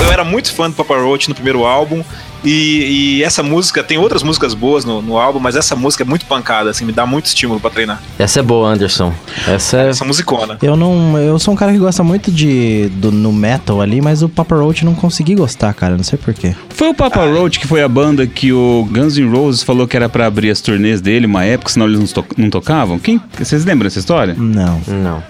[0.00, 2.04] Eu era muito fã do Papa Roach no primeiro álbum.
[2.44, 6.06] E, e essa música, tem outras músicas boas no, no álbum, mas essa música é
[6.06, 8.02] muito pancada, assim, me dá muito estímulo pra treinar.
[8.18, 9.12] Essa é boa, Anderson.
[9.46, 9.88] Essa é...
[9.90, 10.56] Essa musicona.
[10.62, 11.18] Eu não.
[11.18, 14.56] Eu sou um cara que gosta muito de do no metal ali, mas o Papa
[14.56, 15.96] Roach não consegui gostar, cara.
[15.96, 16.54] Não sei porquê.
[16.70, 19.96] Foi o Papa Roach que foi a banda que o Guns N' Roses falou que
[19.96, 22.98] era pra abrir as turnês dele uma época, senão eles não, to- não tocavam?
[22.98, 24.34] Quem, vocês lembram dessa história?
[24.38, 24.80] Não.
[24.86, 25.22] Não.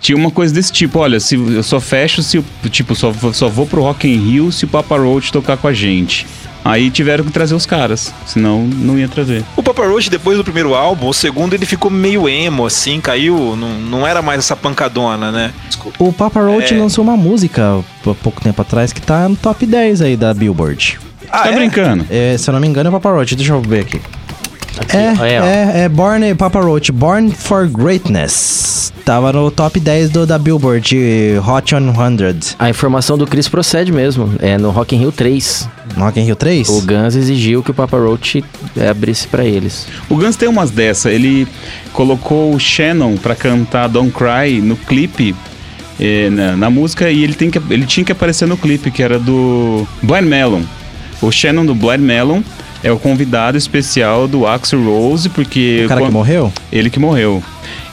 [0.00, 3.32] Tinha uma coisa desse tipo, olha, se eu só fecho se o- tipo, só, vou-
[3.34, 6.24] só vou pro Rock in Rio se o Papa Roach tocar com a gente.
[6.66, 9.44] Aí tiveram que trazer os caras, senão não ia trazer.
[9.56, 13.54] O Papa Roach, depois do primeiro álbum, o segundo ele ficou meio emo, assim, caiu,
[13.56, 15.52] não, não era mais essa pancadona, né?
[15.68, 15.96] Desculpa.
[16.02, 16.78] O Papa Roach É.
[16.78, 17.62] lançou uma música
[18.02, 20.98] há pouco tempo atrás que tá no top 10 aí da Billboard.
[21.30, 21.54] Ah, tá é?
[21.54, 22.06] brincando?
[22.10, 23.34] É, se eu não me engano, é o Papa Roach.
[23.36, 24.00] Deixa eu ver aqui.
[24.92, 28.92] É, é, é Born Papa Roach, Born for Greatness.
[29.04, 32.56] Tava no top 10 do, da Billboard de Hot 100.
[32.58, 34.34] A informação do Chris procede mesmo.
[34.40, 35.68] É no Rock in Rio 3.
[35.96, 36.68] No Rock in Rio 3?
[36.68, 38.44] O Guns exigiu que o Papa Roach
[38.76, 39.86] é, abrisse pra eles.
[40.10, 41.10] O Guns tem umas dessa.
[41.10, 41.46] Ele
[41.92, 45.34] colocou o Shannon pra cantar Don't Cry no clipe.
[46.00, 49.02] eh, na, na música e ele, tem que, ele tinha que aparecer no clipe que
[49.02, 50.62] era do Blind Melon.
[51.22, 52.42] O Shannon do Blind Melon
[52.86, 56.52] é o convidado especial do Axl Rose porque O cara que morreu?
[56.70, 57.42] ele que morreu.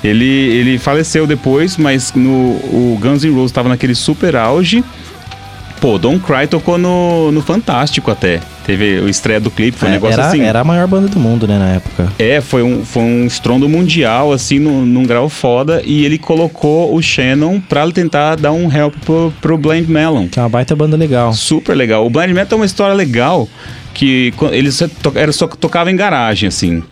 [0.03, 4.83] Ele, ele faleceu depois, mas no, o Guns N' Roses estava naquele super auge.
[5.81, 8.39] Pô, Don't Cry tocou no, no Fantástico até.
[8.65, 10.41] Teve o estreia do clipe, foi um É, negócio era, assim.
[10.41, 12.07] era a maior banda do mundo, né, na época.
[12.17, 15.81] É, foi um, foi um estrondo mundial, assim, num, num grau foda.
[15.83, 20.27] E ele colocou o Shannon pra tentar dar um help pro, pro Blind Melon.
[20.29, 21.33] Que é uma baita banda legal.
[21.33, 22.05] Super legal.
[22.05, 23.49] O Blind Melon é uma história legal
[23.93, 26.83] que co- ele só, to, era só tocava em garagem, assim.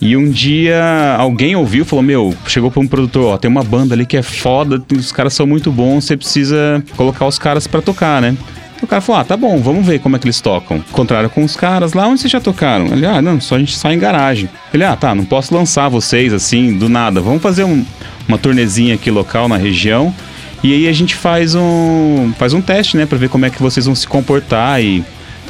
[0.00, 3.94] E um dia alguém ouviu, falou: Meu, chegou pra um produtor: Ó, tem uma banda
[3.94, 7.82] ali que é foda, os caras são muito bons, você precisa colocar os caras pra
[7.82, 8.34] tocar, né?
[8.82, 10.78] O cara falou: Ah, tá bom, vamos ver como é que eles tocam.
[10.78, 12.86] Encontraram com os caras lá, onde vocês já tocaram?
[12.86, 14.48] Ele: Ah, não, só a gente sai em garagem.
[14.72, 17.20] Ele: Ah, tá, não posso lançar vocês assim, do nada.
[17.20, 17.84] Vamos fazer um-
[18.26, 20.14] uma turnezinha aqui local na região.
[20.62, 23.60] E aí a gente faz um, faz um teste, né, pra ver como é que
[23.62, 25.02] vocês vão se comportar e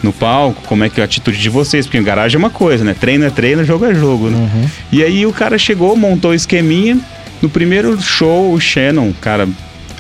[0.03, 2.51] no palco, como é que é a atitude de vocês, porque em garagem é uma
[2.51, 2.95] coisa, né?
[2.99, 4.39] Treino é treino, jogo é jogo, né?
[4.91, 6.99] E aí o cara chegou, montou o esqueminha.
[7.43, 9.49] No primeiro show, o Shannon, cara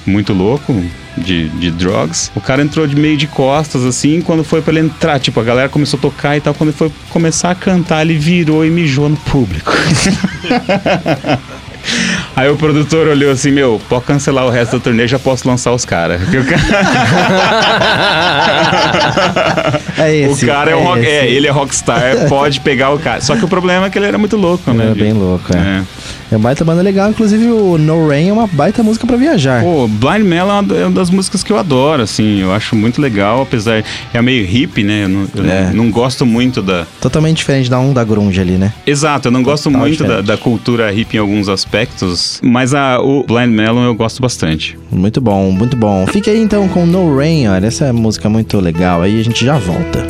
[0.07, 0.75] muito louco
[1.17, 4.81] de, de drugs, o cara entrou de meio de costas, assim, quando foi pra ele
[4.87, 8.03] entrar, tipo, a galera começou a tocar e tal, quando ele foi começar a cantar,
[8.03, 9.73] ele virou e mijou no público.
[12.37, 15.73] Aí o produtor olhou assim, meu, pode cancelar o resto da turnê, já posso lançar
[15.73, 16.23] os caras.
[16.23, 16.61] Porque o cara...
[19.99, 20.45] É esse.
[20.45, 23.21] o cara é, um rock, é, ele é rockstar, pode pegar o cara.
[23.21, 24.91] Só que o problema é que ele era muito louco, né?
[24.91, 25.59] É bem louco, é.
[25.59, 25.83] É
[26.37, 29.63] uma baita banda legal, inclusive o No Rain é uma baita música pra viajar.
[29.63, 32.75] Pô, Blind Melon é uma- é uma das músicas que eu adoro, assim, eu acho
[32.77, 35.71] muito legal, apesar, é meio hippie, né, eu não, eu É.
[35.73, 36.87] não gosto muito da...
[37.01, 38.73] Totalmente diferente da um da grunge ali, né?
[38.87, 43.01] Exato, eu não gosto Total muito da, da cultura hippie em alguns aspectos, mas a,
[43.01, 44.79] o Blind Melon eu gosto bastante.
[44.91, 46.07] Muito bom, muito bom.
[46.07, 49.03] Fique aí então com No Rain, olha, essa é música muito legal.
[49.03, 50.07] Aí a gente já volta.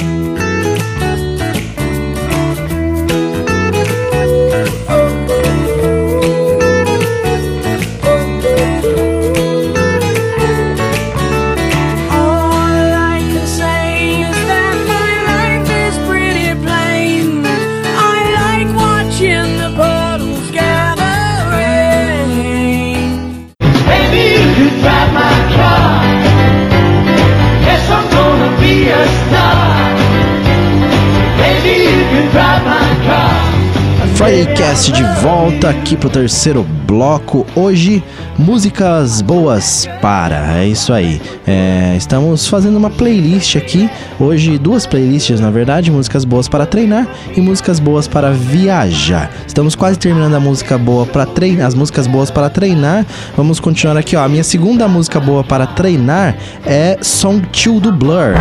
[35.90, 37.44] Aqui pro terceiro bloco.
[37.56, 38.02] Hoje,
[38.38, 40.60] músicas boas para.
[40.60, 41.20] É isso aí.
[41.44, 43.90] É, estamos fazendo uma playlist aqui.
[44.18, 49.32] Hoje, duas playlists, na verdade: músicas boas para treinar e músicas boas para viajar.
[49.44, 53.04] Estamos quase terminando a música boa para treinar, as músicas boas para treinar.
[53.36, 54.22] Vamos continuar aqui, ó.
[54.22, 58.34] A minha segunda música boa para treinar é Song 2 do Blur.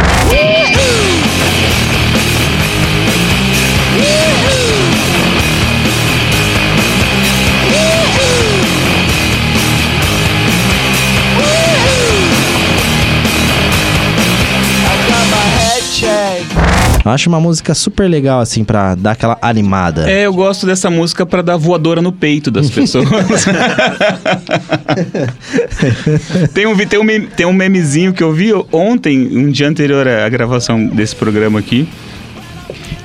[17.09, 20.07] Eu acho uma música super legal, assim, pra dar aquela animada.
[20.09, 23.07] É, eu gosto dessa música pra dar voadora no peito das pessoas.
[26.53, 30.07] tem, um, tem, um, meme- tem um memezinho que eu vi ontem, um dia anterior
[30.07, 31.87] à gravação desse programa aqui,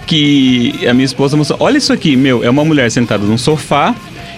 [0.07, 3.95] que a minha esposa mostrou, olha isso aqui, meu, é uma mulher sentada num sofá,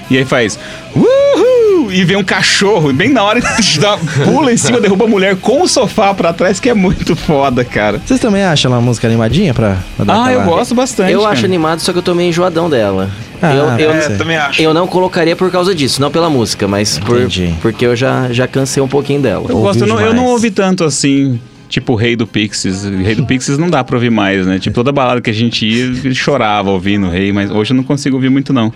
[0.09, 0.57] e aí faz...
[0.94, 1.45] Uhul!
[1.90, 3.40] E vem um cachorro, bem na hora,
[3.81, 7.14] dá- pula em cima, derruba a mulher com o sofá pra trás, que é muito
[7.16, 8.01] foda, cara.
[8.05, 11.12] Vocês também acham uma música animadinha pra, pra dar Ah, eu aquela- gosto bastante.
[11.12, 11.33] Eu cara.
[11.33, 13.11] acho animado, só que eu tô meio enjoadão dela.
[13.42, 14.61] Ah, eu, eu, É, também acho.
[14.62, 17.18] eu não colocaria por causa disso, não pela música, mas por,
[17.61, 19.44] porque eu já, já cansei um pouquinho dela.
[19.49, 21.38] Eu gosto, eu não, eu não ouvi tanto assim.
[21.68, 22.85] Tipo o Rei do Pixies.
[22.85, 24.57] O Rei do Pixies não dá pra ouvir mais, né?
[24.61, 27.77] Tipo, toda balada que a gente ia, ele chorava ouvindo o Rei, mas hoje eu
[27.77, 28.72] não consigo ouvir muito, não.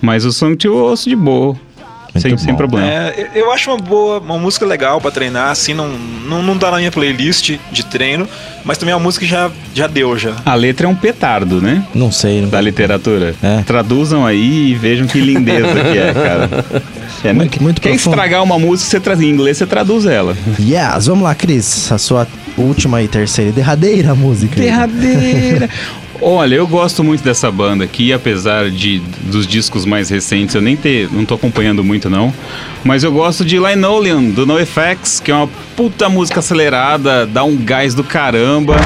[0.00, 1.54] Mas o Song eu ouço de boa.
[2.16, 2.56] Sem, sem bom.
[2.56, 2.86] problema.
[2.88, 6.70] É, eu acho uma boa, uma música legal pra treinar, assim, não, não, não tá
[6.70, 8.28] na minha playlist de treino,
[8.64, 10.32] mas também é uma música que já, já deu já.
[10.44, 11.84] A letra é um petardo, né?
[11.94, 12.40] Não sei.
[12.42, 12.48] Não...
[12.48, 13.34] Da literatura.
[13.42, 13.62] É.
[13.62, 16.50] Traduzam aí e vejam que lindeza que é, cara.
[17.22, 18.14] É, Muito- muito Quer profundo.
[18.14, 20.34] estragar uma música, você traz em inglês, você traduz ela.
[20.58, 21.92] Yes, vamos lá, Cris.
[21.92, 24.58] A sua última e terceira e derradeira música.
[24.58, 25.68] Derradeira.
[26.22, 30.76] Olha, eu gosto muito dessa banda aqui, apesar de dos discos mais recentes eu nem
[30.76, 32.32] ter, não tô acompanhando muito não,
[32.84, 37.56] mas eu gosto de Linoleum do NoFX, que é uma puta música acelerada, dá um
[37.56, 38.76] gás do caramba.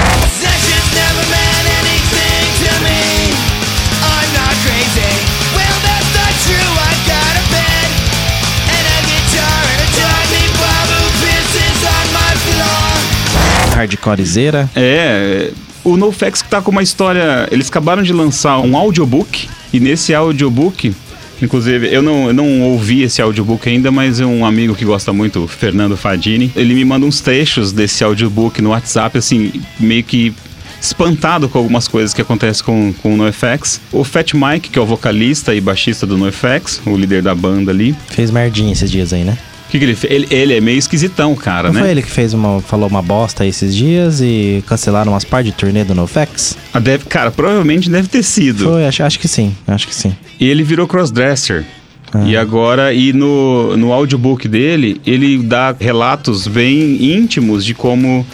[13.75, 14.70] Hardcorezeira.
[14.77, 15.51] É,
[15.85, 20.14] o NoFX que tá com uma história, eles acabaram de lançar um audiobook e nesse
[20.14, 20.94] audiobook
[21.42, 25.47] Inclusive, eu não, eu não ouvi esse audiobook ainda, mas um amigo que gosta muito,
[25.47, 30.33] Fernando Fadini, ele me manda uns trechos desse audiobook no WhatsApp, assim, meio que
[30.81, 33.81] espantado com algumas coisas que acontecem com, com o NoFX.
[33.90, 37.70] O Fat Mike, que é o vocalista e baixista do NoFX, o líder da banda
[37.70, 39.37] ali, Fez merdinha esses dias aí, né?
[39.75, 40.13] Que, que ele fez?
[40.13, 41.81] Ele, ele é meio esquisitão, cara, Não né?
[41.81, 45.59] foi ele que fez uma, falou uma bosta esses dias e cancelaram umas partes de
[45.59, 46.57] turnê do NoFX?
[46.73, 48.65] Ah, Deve, cara, provavelmente deve ter sido.
[48.65, 50.15] Foi, acho, acho que sim, acho que sim.
[50.39, 51.65] E ele virou crossdresser.
[52.13, 52.23] Ah.
[52.25, 58.25] E agora, e no, no audiobook dele, ele dá relatos bem íntimos de como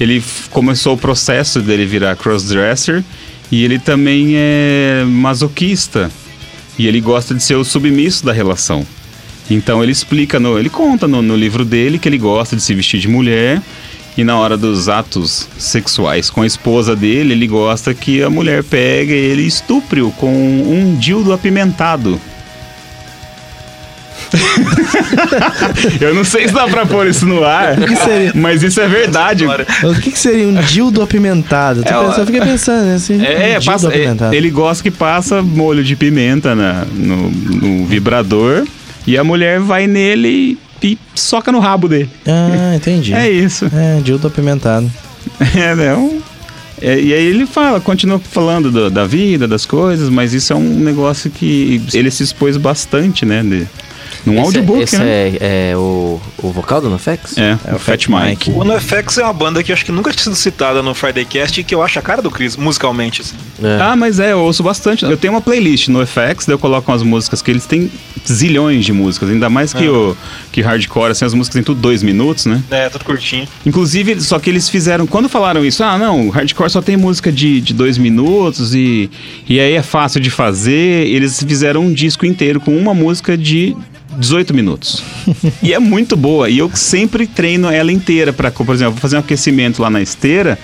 [0.00, 3.04] ele começou o processo dele virar crossdresser.
[3.50, 6.10] E ele também é masoquista.
[6.78, 8.86] E ele gosta de ser o submisso da relação.
[9.50, 12.74] Então ele explica, no, ele conta no, no livro dele que ele gosta de se
[12.74, 13.60] vestir de mulher.
[14.16, 18.64] E na hora dos atos sexuais com a esposa dele, ele gosta que a mulher
[18.64, 22.20] pegue ele e estupre-o com um dildo apimentado.
[26.00, 28.32] Eu não sei se dá pra pôr isso no ar, seria?
[28.34, 29.46] mas isso é verdade.
[29.46, 31.80] O que, que seria um dildo apimentado?
[31.80, 33.24] É, pensando, eu fiquei pensando assim.
[33.24, 38.66] É, um passa- é, ele gosta que passa molho de pimenta na- no, no vibrador
[39.10, 42.10] E a mulher vai nele e, soca no rabo dele.
[42.26, 43.12] Ah, entendi.
[43.16, 43.66] É isso.
[43.72, 44.90] É, dildo apimentado.
[45.56, 45.94] É, né?
[45.94, 46.20] Um-
[46.80, 50.56] é, e aí ele fala, continua falando do- da vida, das coisas, mas isso é
[50.56, 53.42] um negócio que ele se expôs bastante, né?
[53.42, 53.66] De,
[54.28, 55.36] num esse audiobook, esse né?
[55.40, 57.36] é, é o, o vocal do NoFX?
[57.36, 58.50] É, É o o Fat Fat Mike.
[58.50, 61.24] O NoFX é uma banda que eu acho que nunca tinha sido citada no Friday
[61.24, 63.22] Cast e que eu acho a cara do Chris, musicalmente.
[63.22, 63.36] Assim.
[63.62, 63.80] É.
[63.80, 65.04] Ah, mas é, eu ouço bastante.
[65.04, 67.90] Eu tenho uma playlist no FX, daí eu coloco umas músicas que eles têm
[68.26, 70.16] zilhões de músicas, ainda mais que o
[70.52, 72.62] que hardcore, assim, as músicas têm tudo dois minutos, né?
[72.70, 73.46] É, tudo curtinho.
[73.64, 77.30] Inclusive, só que eles fizeram, quando falaram isso, ah, não, o hardcore só tem música
[77.32, 79.10] de, de dois minutos e,
[79.48, 83.76] e aí é fácil de fazer, eles fizeram um disco inteiro com uma música de
[84.16, 85.02] 18 minutos.
[85.62, 89.16] e é muito boa, e eu sempre treino ela inteira para, por exemplo, vou fazer
[89.16, 90.58] um aquecimento lá na esteira,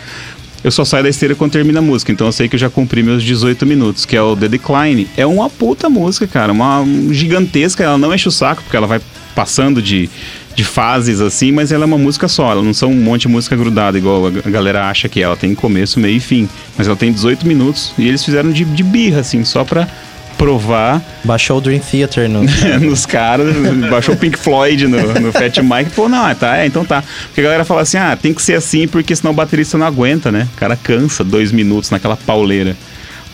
[0.65, 2.71] eu só saio da esteira quando termina a música, então eu sei que eu já
[2.71, 5.07] cumpri meus 18 minutos, que é o The Decline.
[5.15, 8.99] É uma puta música, cara, uma gigantesca, ela não enche o saco, porque ela vai
[9.35, 10.09] passando de,
[10.57, 13.29] de fases assim, mas ela é uma música só, ela não são um monte de
[13.29, 15.25] música grudada, igual a galera acha que é.
[15.25, 16.49] ela tem começo, meio e fim.
[16.79, 19.87] Mas ela tem 18 minutos e eles fizeram de, de birra, assim, só pra
[20.37, 22.42] provar Baixou o Dream Theater no.
[22.81, 23.55] nos caras,
[23.90, 27.03] baixou o Pink Floyd no, no Fat Mike, pô, não, tá, é, então tá.
[27.27, 29.87] Porque a galera fala assim, ah, tem que ser assim, porque senão o baterista não
[29.87, 30.47] aguenta, né?
[30.55, 32.77] O cara cansa dois minutos naquela pauleira.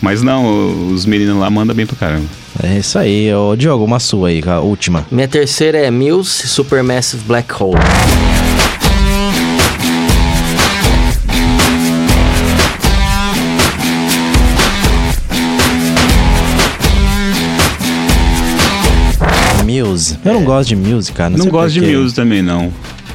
[0.01, 2.25] Mas não, os meninos lá mandam bem pra caramba.
[2.63, 3.31] É isso aí.
[3.33, 5.05] Ô, Diogo, uma sua aí, a última.
[5.11, 7.77] Minha terceira é Muse Supermassive Black Hole.
[19.81, 20.17] Muse.
[20.25, 21.29] Eu não gosto de Muse, cara.
[21.29, 21.81] Não, Não sei gosto de.
[21.81, 22.71] Muse também, não.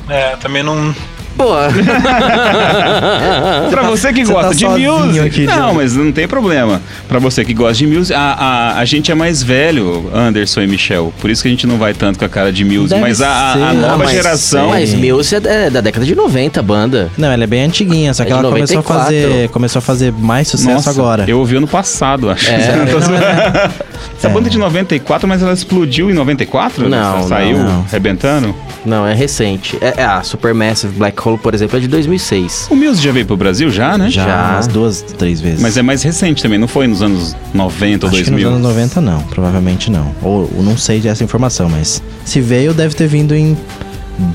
[0.09, 0.95] É, também não.
[1.37, 1.69] Boa.
[3.71, 5.21] Pra você que Você gosta tá de Muse.
[5.21, 6.81] aqui, não, mas não tem problema.
[7.09, 10.67] Pra você que gosta de Muse, a, a, a gente é mais velho, Anderson e
[10.67, 11.13] Michel.
[11.21, 12.89] Por isso que a gente não vai tanto com a cara de Muse.
[12.89, 14.71] Deve mas a, a- nova Ah, mas geração.
[14.71, 17.11] Mas Muse é da- é da década de 90, a banda.
[17.19, 19.05] Não, ela é bem antiguinha, só É que de ela começou a 94.
[19.05, 21.25] fazer, começou a fazer mais sucesso Nossa, agora.
[21.29, 22.51] Eu ouvi ano passado, acho.
[22.51, 23.87] É, Não não.
[24.17, 26.89] Essa banda é de 94, mas ela explodiu em 94?
[26.89, 27.81] Não, Saiu não.
[27.89, 28.55] arrebentando?
[28.85, 29.77] Não, é recente.
[29.81, 32.69] É, é a Supermassive Black Hole, por exemplo, é de 2006.
[32.71, 34.09] O Muse já veio pro Brasil, já, né?
[34.11, 34.51] Já, Já.
[34.55, 35.61] umas duas, três vezes.
[35.61, 38.51] Mas é mais recente também, não foi nos anos 90 ou Acho que 2000?
[38.51, 40.15] nos anos 90 não, provavelmente não.
[40.23, 43.57] Ou ou não sei dessa informação, mas se veio, deve ter vindo em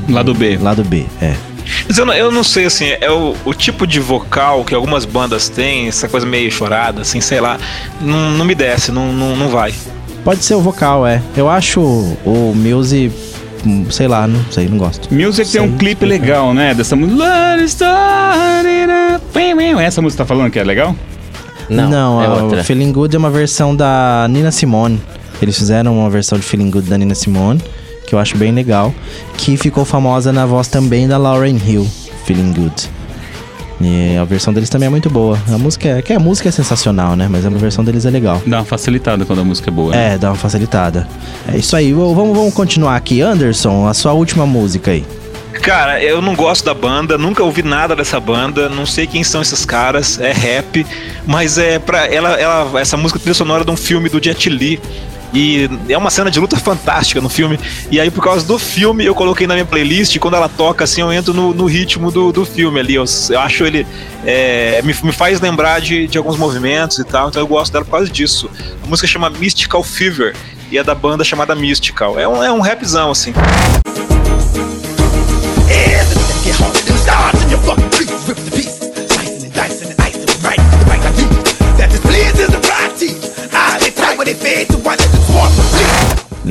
[0.10, 0.58] Lado B.
[0.62, 1.34] lado B, é.
[1.88, 5.06] Mas eu não, eu não sei, assim, é o, o tipo de vocal que algumas
[5.06, 7.58] bandas têm, essa coisa meio chorada, assim, sei lá,
[8.00, 9.74] não, não me desce, não, não, não vai.
[10.24, 11.22] Pode ser o vocal, é.
[11.36, 13.12] Eu acho o Muse,
[13.90, 15.12] sei lá, não sei, não gosto.
[15.14, 16.74] Music tem um clipe legal, né?
[16.74, 17.24] Dessa música.
[19.80, 20.96] Essa música tá falando que é legal?
[21.70, 22.62] Não, é a- outra.
[22.62, 25.02] o Feeling Good é uma versão da Nina Simone.
[25.42, 27.62] Eles fizeram uma versão de Feeling Good da Nina Simone,
[28.12, 28.94] que eu acho bem legal,
[29.38, 31.88] que ficou famosa na voz também da Lauren Hill,
[32.26, 32.90] Feeling Good.
[33.80, 35.40] E a versão deles também é muito boa.
[35.48, 37.30] A música é, que a música é sensacional, né?
[37.32, 38.44] Mas a versão deles é legal.
[38.46, 39.96] Dá uma facilitada quando a música é boa.
[39.96, 40.16] né?
[40.16, 41.08] É, dá uma facilitada.
[41.48, 41.94] É isso aí.
[41.94, 43.22] Vamos, vamos continuar aqui.
[43.22, 45.06] Anderson, a sua última música aí.
[45.62, 49.42] Cara, eu não gosto da banda, nunca ouvi nada dessa banda, não sei quem são
[49.42, 50.86] esses caras, é rap,
[51.26, 54.82] mas é pra ela, ela essa música trilha sonora de um filme do Jet Li.
[55.34, 57.60] E é uma cena de luta fantástica no filme.
[57.90, 60.16] E aí, por causa do filme, eu coloquei na minha playlist.
[60.16, 62.96] E quando ela toca, assim, eu entro no, no ritmo do, do filme ali.
[62.96, 63.88] Eu, eu acho ele.
[64.26, 67.30] é, me, me faz lembrar de, de alguns movimentos e tal.
[67.30, 68.50] Então eu gosto dela por causa disso.
[68.84, 70.36] A música chama Mystical Fever.
[70.70, 72.20] E é da banda chamada Mystical.
[72.20, 73.34] É um, é um rapzão, assim.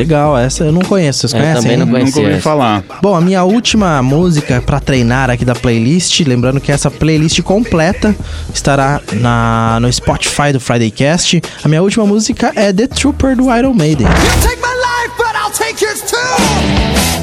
[0.01, 1.21] Legal, essa eu não conheço.
[1.29, 1.63] Vocês Eu conhecem?
[1.63, 1.93] também não hein?
[1.93, 2.17] conheço.
[2.17, 2.83] Nunca ouvi falar.
[3.03, 8.17] Bom, a minha última música pra treinar aqui da playlist, lembrando que essa playlist completa
[8.55, 11.43] estará na, no Spotify do Friday Cast.
[11.63, 14.07] A minha última música é The Trooper do Iron Maiden.
[14.07, 16.17] You take my life, but I'll take yours too.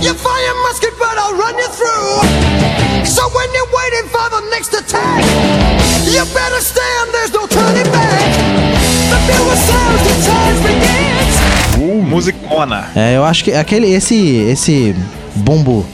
[0.05, 3.07] You fire musket, but I'll run you through.
[3.07, 5.25] So when you're waiting for the next attack,
[6.05, 8.21] you better stand, there's no turning back.
[9.09, 9.57] The bill was
[12.17, 12.86] Musicona.
[12.95, 14.15] É, eu acho que aquele esse
[14.49, 14.95] esse
[15.36, 15.86] bumbo,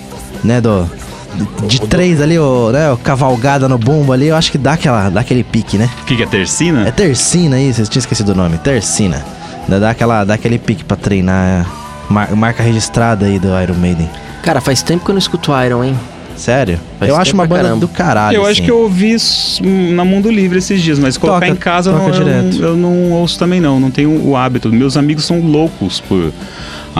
[0.43, 0.89] né, do
[1.35, 4.73] de, de três ali, o, né, o cavalgada no bumbo ali, eu acho que dá
[4.73, 5.89] aquela dá aquele pique, né?
[6.01, 6.87] O que, que é tercina?
[6.87, 9.23] É tercina aí, vocês tinham esquecido o nome, tercina.
[9.67, 11.65] Dá, dá aquela dá aquele pique pra treinar,
[12.09, 14.09] mar- marca registrada aí do Iron Maiden.
[14.43, 15.97] Cara, faz tempo que eu não escuto Iron, hein?
[16.35, 16.79] Sério?
[16.99, 17.79] Faz eu acho uma banda caramba.
[17.79, 18.35] do caralho.
[18.35, 18.63] eu acho assim.
[18.63, 21.93] que eu ouvi isso na Mundo Livre esses dias, mas colocar Toca, em casa eu
[21.93, 22.59] toca não, eu, direto.
[22.59, 24.69] não- eu não ouço também não, não tenho o hábito.
[24.71, 26.31] Meus amigos são loucos por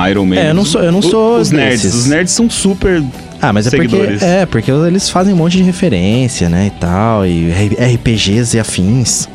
[0.10, 0.36] Iron Man.
[0.36, 2.00] É, eu não sou- eu não O- sou Os nerds, desses.
[2.00, 3.04] os nerds são super
[3.42, 4.22] Ah, mas é porque, seguidores.
[4.22, 9.28] é, porque eles fazem um monte de referência, né, e tal, e RPGs e afins.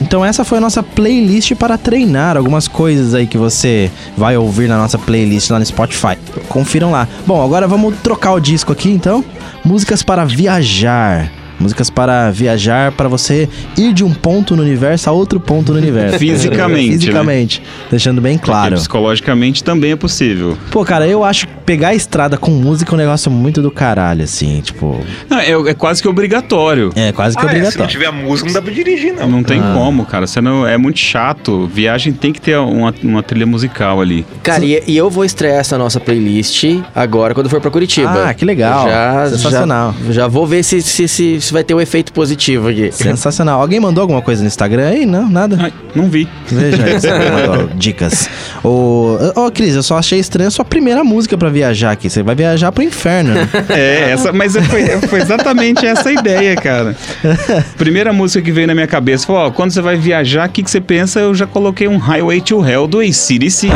[0.00, 4.68] Então essa foi a nossa playlist para treinar, algumas coisas aí que você vai ouvir
[4.68, 6.16] na nossa playlist lá no Spotify.
[6.48, 7.08] Confiram lá.
[7.26, 9.24] Bom, agora vamos trocar o disco aqui então.
[9.64, 11.30] Músicas para viajar.
[11.58, 15.78] Músicas para viajar, para você ir de um ponto no universo a outro ponto no
[15.78, 16.18] universo.
[16.18, 16.98] Fisicamente, né?
[16.98, 17.62] Fisicamente.
[17.90, 18.70] Deixando bem claro.
[18.70, 20.56] Porque psicologicamente também é possível.
[20.70, 23.70] Pô, cara, eu acho que pegar a estrada com música é um negócio muito do
[23.70, 25.00] caralho, assim, tipo.
[25.30, 26.92] Não, é, é quase que obrigatório.
[26.94, 27.90] É quase que Ah, é, se não obrigatório.
[27.90, 29.28] tiver música, não dá pra dirigir, não.
[29.28, 29.72] Não tem Ah.
[29.76, 30.26] como, cara.
[30.26, 31.66] Você não, é muito chato.
[31.72, 34.26] Viagem tem que ter uma, uma trilha musical ali.
[34.42, 38.28] Cara, e, e eu vou estrear essa nossa playlist agora quando for pra Curitiba.
[38.28, 38.88] Ah, que legal.
[38.88, 39.94] Já, Sensacional.
[40.06, 42.90] Já, já vou ver se, se, se, se vai ter um efeito positivo aqui.
[42.92, 43.60] Sensacional.
[43.60, 45.06] Alguém mandou alguma coisa no Instagram aí?
[45.06, 45.56] Não, nada.
[45.60, 46.28] Ai, não vi.
[46.46, 47.06] Veja isso.
[47.08, 48.28] mandou dicas.
[48.62, 52.08] Ô, ô, Cris, eu só achei estranho a sua primeira música pra viajar aqui.
[52.10, 53.34] Você vai viajar pro inferno.
[53.34, 53.48] né?
[53.74, 56.94] É, essa, mas foi, foi exatamente essa a ideia, cara.
[57.76, 60.62] Primeira música que veio na minha cabeça, falou, ó, quando você vai viajar, o que,
[60.62, 61.20] que você pensa?
[61.20, 63.68] Eu já coloquei um Highway to Hell do ACDC.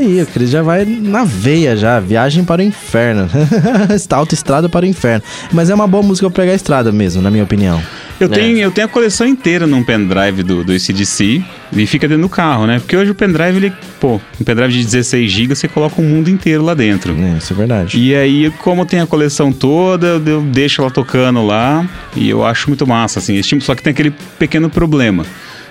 [0.00, 0.22] Isso aí.
[0.22, 2.00] O Cris já vai na veia já.
[2.00, 3.28] Viagem para o inferno.
[3.94, 5.22] Está autoestrada para o inferno.
[5.52, 7.80] Mas é uma boa música pra pegar a estrada mesmo, na minha opinião.
[8.20, 8.30] Eu, É.
[8.30, 12.28] tenho, eu tenho a coleção inteira num pendrive do, do ACDC e fica dentro do
[12.28, 12.78] carro, né?
[12.78, 16.28] Porque hoje o pendrive, ele, pô, um pendrive de 16 GB, você coloca o mundo
[16.28, 17.14] inteiro lá dentro.
[17.18, 17.98] É, isso é verdade.
[17.98, 21.84] E aí, como tem a coleção toda, eu- eu deixo ela tocando lá
[22.14, 25.24] e eu acho muito massa, assim, esse tipo, só que tem aquele pequeno problema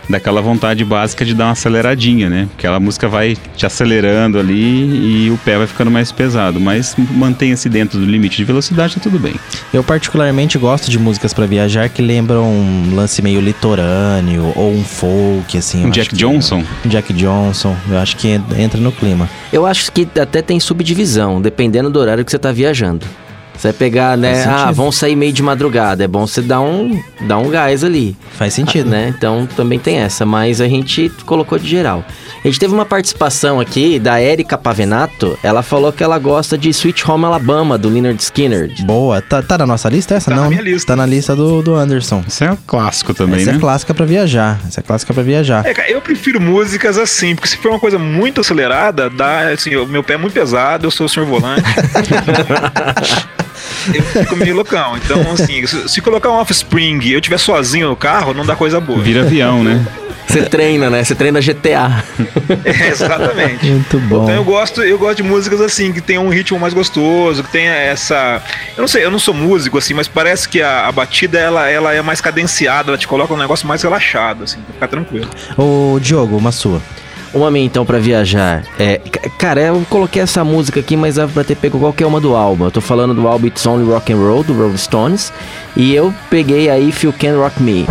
[0.09, 2.47] daquela vontade básica de dar uma aceleradinha, né?
[2.57, 7.69] Aquela música vai te acelerando ali e o pé vai ficando mais pesado, mas mantenha-se
[7.69, 9.35] dentro do limite de velocidade, tá tudo bem.
[9.73, 14.83] Eu particularmente gosto de músicas pra viajar que lembram um lance meio litorâneo ou um
[14.83, 15.85] folk, assim.
[15.85, 16.63] Um Jack que- Johnson?
[16.85, 17.75] Um Jack Johnson.
[17.89, 19.29] Eu acho que en- entra no clima.
[19.51, 23.05] Eu acho que até tem subdivisão, dependendo do horário que você tá viajando.
[23.61, 24.43] Você vai pegar, né?
[24.43, 26.03] Faz Ah, vão sair meio de madrugada.
[26.03, 28.17] É bom você dar um, dar um gás ali.
[28.31, 28.89] Faz sentido.
[28.89, 29.13] né?
[29.15, 32.03] Então também tem essa, mas a gente colocou de geral.
[32.43, 35.37] A gente teve uma participação aqui da Erika Pavenato.
[35.43, 38.73] Ela falou que ela gosta de Sweet Home Alabama, do Leonard Skinner.
[38.81, 39.21] Boa.
[39.21, 40.31] Tá, tá na nossa lista essa?
[40.31, 40.43] Tá Não.
[40.45, 40.87] na minha lista.
[40.87, 42.23] Tá na lista do, do Anderson.
[42.27, 43.57] Isso é um clássico também, essa né?
[43.57, 44.59] é clássica pra viajar.
[44.67, 45.63] Essa é clássica pra viajar.
[45.67, 49.75] É, cara, eu prefiro músicas assim, porque se for uma coisa muito acelerada, dá, assim,
[49.75, 51.61] o meu pé é muito pesado, eu sou o senhor volante.
[53.93, 54.97] eu fico meio loucão.
[54.97, 58.79] Então, assim, se, colocar um offspring e eu estiver sozinho no carro, não dá coisa
[58.79, 59.01] boa.
[59.01, 59.85] Vira avião, né?
[60.27, 61.03] Você treina, né?
[61.03, 62.03] Você treina GTA.
[62.63, 63.65] É, exatamente.
[63.65, 64.23] Muito bom.
[64.23, 67.51] Então eu gosto, eu gosto de músicas assim, que tenham um ritmo mais gostoso, que
[67.51, 68.41] tenha essa.
[68.75, 71.69] Eu não sei, eu não sou músico, assim, mas parece que a, a batida ela,
[71.69, 75.29] ela é mais cadenciada, ela te coloca um negócio mais relaxado, assim, pra ficar tranquilo.
[75.57, 76.81] Ô, Diogo, uma sua.
[77.33, 78.63] Uma minha então pra viajar.
[78.77, 82.19] É, ca- cara, eu coloquei essa música aqui, mas dava pra ter pego qualquer uma
[82.19, 82.65] do álbum.
[82.65, 85.31] Eu tô falando do álbum It's Only Rock and Roll do Rolling Stones
[85.75, 87.85] e eu peguei aí You Can Rock Me.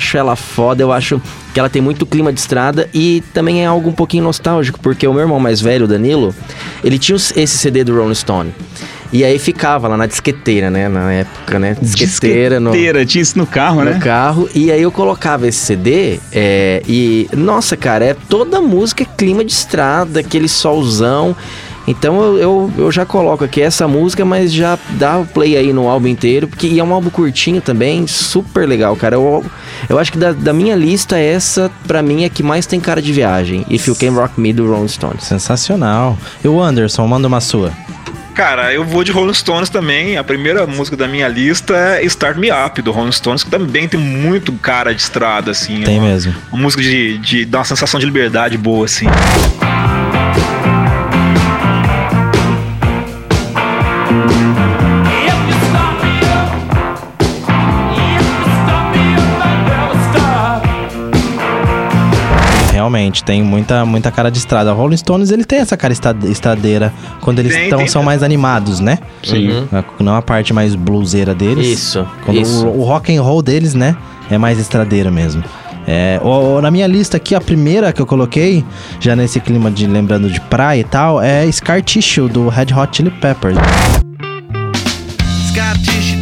[0.00, 1.20] Acho ela foda, eu acho
[1.52, 5.06] que ela tem muito clima de estrada e também é algo um pouquinho nostálgico, porque
[5.06, 6.34] o meu irmão mais velho, o Danilo,
[6.82, 8.52] ele tinha esse CD do Rolling Stone.
[9.12, 10.88] E aí ficava lá na disqueteira, né?
[10.88, 11.76] Na época, né?
[11.82, 13.98] Disqueteira, no, Disqueteira, tinha isso no carro, no né?
[13.98, 14.48] carro.
[14.54, 17.28] E aí eu colocava esse CD é, e...
[17.32, 21.36] Nossa, cara, é toda música é clima de estrada, aquele solzão...
[21.86, 25.72] Então eu, eu, eu já coloco aqui essa música, mas já dá o play aí
[25.72, 29.16] no álbum inteiro, porque e é um álbum curtinho também, super legal, cara.
[29.16, 29.44] Eu,
[29.88, 33.00] eu acho que da, da minha lista, essa pra mim é que mais tem cara
[33.00, 33.64] de viagem.
[33.68, 35.24] If You Can Rock Me do Rolling Stones.
[35.24, 36.16] Sensacional.
[36.44, 37.72] E o Anderson, manda uma sua.
[38.34, 40.16] Cara, eu vou de Rolling Stones também.
[40.16, 43.88] A primeira música da minha lista é Start Me Up, do Rolling Stones, que também
[43.88, 45.82] tem muito cara de estrada, assim.
[45.82, 46.34] Tem uma, mesmo.
[46.50, 49.06] Uma música de, de dar uma sensação de liberdade boa, assim.
[62.90, 64.72] Realmente, tem muita, muita cara de estrada.
[64.72, 68.02] O Rolling Stones, ele tem essa cara estra- estradeira quando eles Tem, tão, tem são
[68.02, 68.98] mais animados, né?
[69.22, 69.68] Sim.
[70.00, 71.66] Não a parte mais bluseira deles.
[71.68, 72.66] Isso, Quando isso.
[72.66, 73.94] O, o rock and roll deles, né?
[74.28, 75.44] É mais estradeiro mesmo.
[75.86, 78.64] É, o- o- na minha lista aqui, a primeira que eu coloquei,
[78.98, 82.96] já nesse clima de lembrando de praia e tal, é Scar Tissue do Red Hot
[82.96, 83.56] Chili Peppers.
[85.48, 86.16] Scar tissue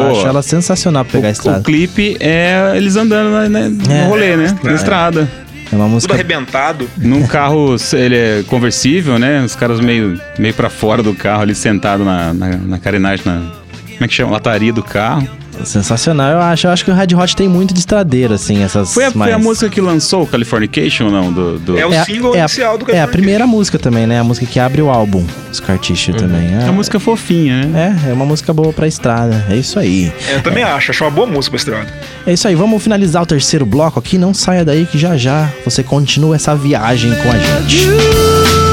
[0.00, 1.60] Eu acho ela sensacional pra pegar a o estrada.
[1.62, 4.04] clipe é eles andando na- na- no É.
[4.06, 4.56] rolê, né?
[4.62, 5.28] Na estrada.
[5.70, 6.14] É uma Tudo música.
[6.14, 6.88] arrebentado.
[6.96, 9.42] Num carro, ele é conversível, né?
[9.42, 13.40] Os caras meio, meio pra fora do carro ali, sentado na, na, na carenagem, na...
[13.92, 14.32] Como é que chama?
[14.32, 15.28] Lataria do carro.
[15.64, 16.66] Sensacional, eu acho.
[16.66, 18.92] Eu acho que o Red Hot tem muito de estradeira, assim, essas.
[18.94, 21.32] Foi a, foi a mais- música que lançou o Californication ou não?
[21.32, 21.78] Do, do...
[21.78, 24.18] É o É a- single é a- inicial do É a primeira música também, né?
[24.20, 26.54] A música que abre o álbum, Scar Tissue também.
[26.54, 27.98] É uma música fofinha, né?
[28.06, 29.44] É, é uma música boa pra estrada.
[29.50, 30.12] É isso aí.
[30.28, 31.94] É, Eu também acho, acho uma boa música pra estrada.
[32.26, 34.18] É isso aí, vamos finalizar o terceiro bloco aqui.
[34.18, 37.86] Não saia daí que já já você continua essa viagem com a gente.
[37.88, 38.67] Big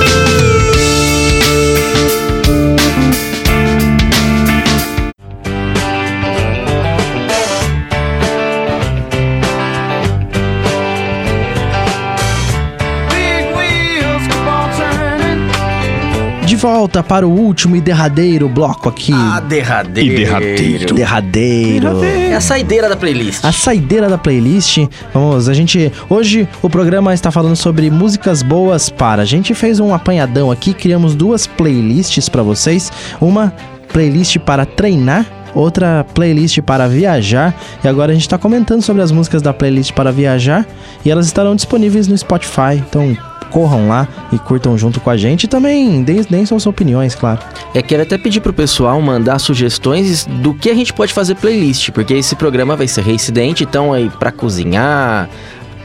[16.66, 19.14] volta para o último e derradeiro bloco aqui.
[19.14, 20.14] Ah, derradeiro.
[20.14, 20.96] E derradeiro.
[20.96, 22.04] derradeiro.
[22.04, 23.46] É a saideira da playlist.
[23.46, 24.80] A saideira da playlist.
[25.14, 25.92] Vamos, a gente.
[26.10, 29.22] Hoje o programa está falando sobre músicas boas para.
[29.22, 32.92] A gente fez um apanhadão aqui, criamos duas playlists para vocês.
[33.22, 33.54] Uma
[33.94, 35.24] playlist para treinar.
[35.54, 37.54] Outra playlist para viajar.
[37.84, 40.66] E agora a gente está comentando sobre as músicas da playlist para viajar.
[41.06, 42.74] E elas estarão disponíveis no Spotify.
[42.90, 43.16] Então
[43.46, 45.46] corram lá e curtam junto com a gente.
[45.46, 47.40] E também deem, suas opiniões, claro.
[47.74, 51.92] É, quero até pedir pro pessoal mandar sugestões do que a gente pode fazer playlist,
[51.92, 55.30] porque esse programa vai ser reincidente, então aí pra cozinhar,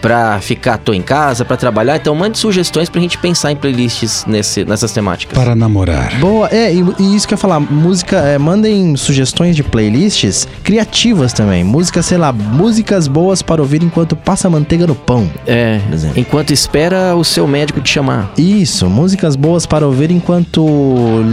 [0.01, 3.57] pra ficar à toa em casa, pra trabalhar, então mande sugestões pra gente pensar em
[3.57, 5.37] playlists nesse, nessas temáticas.
[5.39, 6.19] Para namorar.
[6.19, 10.49] Boa, é, e, e isso que eu ia falar, música, é, mandem sugestões de playlists
[10.65, 11.63] criativas também.
[11.65, 15.29] Música, sei lá, músicas boas para ouvir enquanto passa manteiga no pão.
[15.47, 15.81] É,
[16.17, 18.33] enquanto espera o seu médico te chamar.
[18.39, 20.65] Isso, músicas boas para ouvir enquanto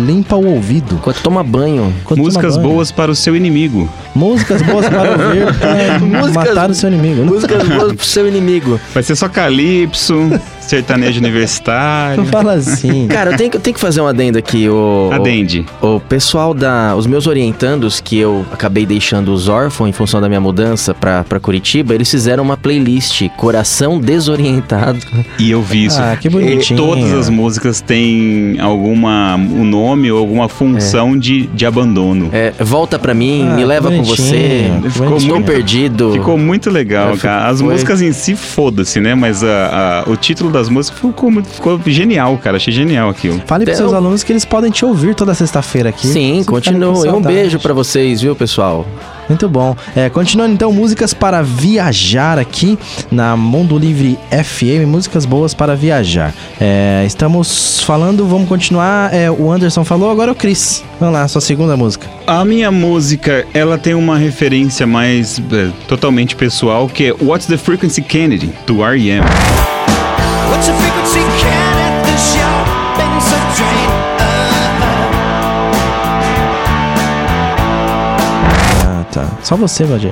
[0.06, 0.96] limpa o ouvido.
[0.96, 1.94] Enquanto toma banho.
[2.02, 2.76] enquanto Músicas toma banho.
[2.76, 3.90] boas para o seu inimigo.
[4.16, 7.24] Músicas boas para ouvir para Músicas- matar o seu inimigo.
[7.26, 8.57] Músicas boas pro seu inimigo.
[8.94, 10.16] Vai ser só calypso,
[10.68, 12.18] sertanejo universitário.
[12.18, 13.08] Não fala assim.
[13.08, 14.68] Cara, eu tenho, que- eu tenho que fazer um adendo aqui.
[14.70, 15.66] O, Adende.
[15.82, 16.96] O pessoal da.
[16.96, 21.24] Os meus orientandos, que eu acabei deixando os órfãos em função da minha mudança pra,
[21.24, 25.00] pra Curitiba, eles fizeram uma playlist Coração Desorientado.
[25.40, 26.00] E eu vi isso.
[26.02, 26.78] Ah, que bonitinho.
[26.78, 32.30] Todas as músicas têm alguma um nome ou alguma função de, de abandono.
[32.34, 34.70] É, volta pra mim, Ah, me leva com você.
[34.90, 36.12] Ficou muito- perdido.
[36.14, 37.48] Ficou muito legal, É, cara.
[37.48, 39.16] As foi- músicas em si, foda-se, né?
[39.16, 42.58] Mas a, a- o título das músicas ficou, muito- ficou genial, cara.
[42.58, 43.42] Achei genial aquilo.
[43.46, 46.08] Fale para Então- seus alunos que eles podem te ouvir toda sexta-feira aqui.
[46.08, 47.16] Sim, continua.
[47.16, 48.86] Um beijo pra vocês, viu, pessoal?
[49.30, 49.76] Muito bom.
[49.94, 52.80] É, continuando então, músicas para viajar aqui
[53.12, 56.34] na Mundo Livre FM, músicas boas para viajar.
[56.62, 59.14] É, estamos falando, vamos continuar.
[59.14, 60.84] é, o Anderson falou, agora o Chris.
[61.00, 62.08] Vamos lá, sua segunda música.
[62.26, 67.58] A minha música, ela tem uma referência mais é, totalmente pessoal, que é What's the
[67.58, 69.26] Frequency Kennedy, do R.E.M.
[79.48, 80.12] Só você, Valdir.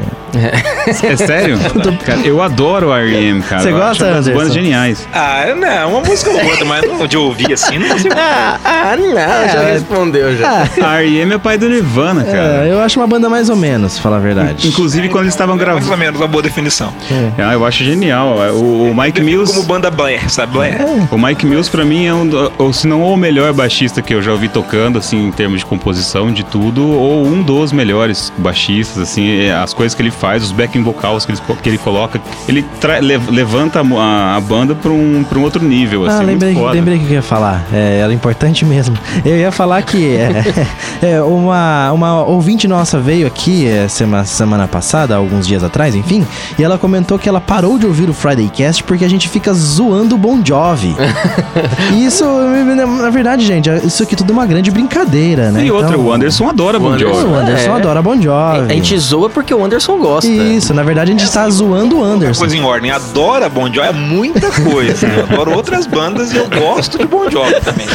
[1.04, 1.58] É sério?
[2.06, 3.62] cara, eu adoro o R.E.M., cara.
[3.62, 4.34] Você gosta, Anderson?
[4.34, 5.08] bandas geniais.
[5.14, 8.14] Ah, não, uma música ou outra, mas não de ouvir assim, não consigo.
[8.18, 10.68] Ah, ah não, já respondeu já.
[10.84, 11.34] A R.E.M.
[11.34, 12.68] é pai do Nirvana, É, cara.
[12.68, 14.68] eu acho uma banda mais ou menos, falar a verdade.
[14.68, 15.92] Inclusive, quando eles estavam Mais gravando...
[15.92, 16.94] ou menos, uma boa definição.
[17.38, 18.38] Ah, eu acho genial.
[18.54, 19.54] O, o Mike Mills...
[19.54, 20.54] Como banda Blair, sabe?
[20.54, 20.78] Blair.
[21.12, 24.22] O Mike Mills, pra mim, é um, ou se não o melhor baixista que eu
[24.22, 29.02] já ouvi tocando, assim, em termos de composição, de tudo, ou um dos melhores baixistas,
[29.04, 32.20] assim, é, as coisas que ele faz, os backing vocals que ele, que ele coloca,
[32.48, 32.66] ele
[33.32, 36.74] levanta a, a- banda pra um, pra um outro nível, assim, Ah, lembrei, muito foda.
[36.76, 37.64] lembrei o que eu ia falar.
[37.74, 38.96] É, era importante mesmo.
[39.24, 40.44] Eu ia falar que é,
[41.02, 46.26] é, uma, uma ouvinte nossa veio aqui é, semana, semana passada, alguns dias atrás, enfim,
[46.58, 49.54] e ela comentou que ela parou de ouvir o Friday Cast porque a gente fica
[49.54, 50.96] zoando o Bon Jovi.
[51.94, 55.66] e isso, na verdade, gente, isso aqui tudo é uma grande brincadeira, né?
[55.66, 57.34] E outra, Então, o Anderson adora Bon Anderson- Jovi.
[57.34, 57.76] O Anderson É.
[57.76, 58.60] adora Bon Jovi.
[58.72, 60.15] A gente zoa porque o Anderson gosta.
[60.24, 62.40] Isso, na verdade a gente está zoando o Anderson.
[62.40, 62.92] Coisa em ordem.
[62.92, 65.06] Adora Bon Jovi, é muita coisa.
[65.08, 67.88] Eu adoro outras bandas e eu gosto de Bon Jovi também.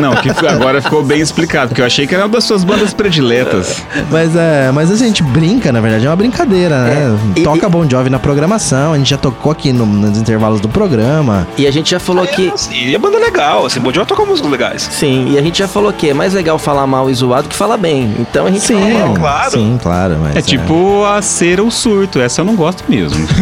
[0.00, 2.92] Não, que agora ficou bem explicado, porque eu achei que era uma das suas bandas
[2.94, 3.82] prediletas.
[4.10, 7.16] Mas é, mas a gente brinca, na verdade, é uma brincadeira, né?
[7.36, 10.60] É, e- Toca Bon Jovi na programação, a gente já tocou aqui no- nos intervalos
[10.60, 11.46] do programa.
[11.56, 12.48] E a gente já falou que.
[12.48, 14.88] Assim, e a banda é legal, assim, Bon Jovi toca músicas legais.
[14.90, 17.54] Sim, e a gente já falou que é mais legal falar mal e zoado que
[17.56, 18.14] falar bem.
[18.18, 19.14] Então a gente Sim, fala mal.
[19.14, 19.50] claro.
[19.50, 20.16] sim, claro.
[20.22, 20.72] Mas É tipo
[21.06, 23.26] a cera ou surto, essa eu não gosto mesmo.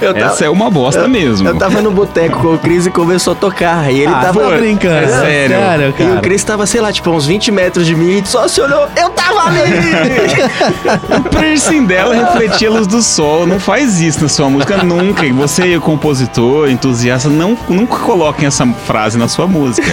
[0.00, 1.48] Eu tava- Essa é uma bosta mesmo.
[1.48, 3.90] Eu tava no boteco com o Cris e começou a tocar.
[3.92, 4.50] E ele Ah, tava.
[4.56, 4.94] brincando.
[4.94, 5.56] é sério.
[5.88, 6.14] E cara.
[6.18, 8.88] o Cris tava, sei lá, tipo, uns 20 metros de mim e só se olhou.
[8.96, 9.56] Eu tava ali!
[11.16, 13.46] O piercing dela refletia a luz do sol.
[13.46, 15.24] Não faz isso na sua música nunca.
[15.24, 19.86] E você, compositor, entusiasta, não, nunca coloquem essa frase na sua música.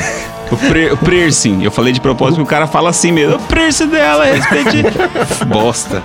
[0.54, 1.64] O, piercing.
[1.64, 3.36] Eu falei de propósito que o cara fala assim mesmo.
[3.36, 4.84] O piercing dela, respeite.
[5.48, 6.02] Bosta.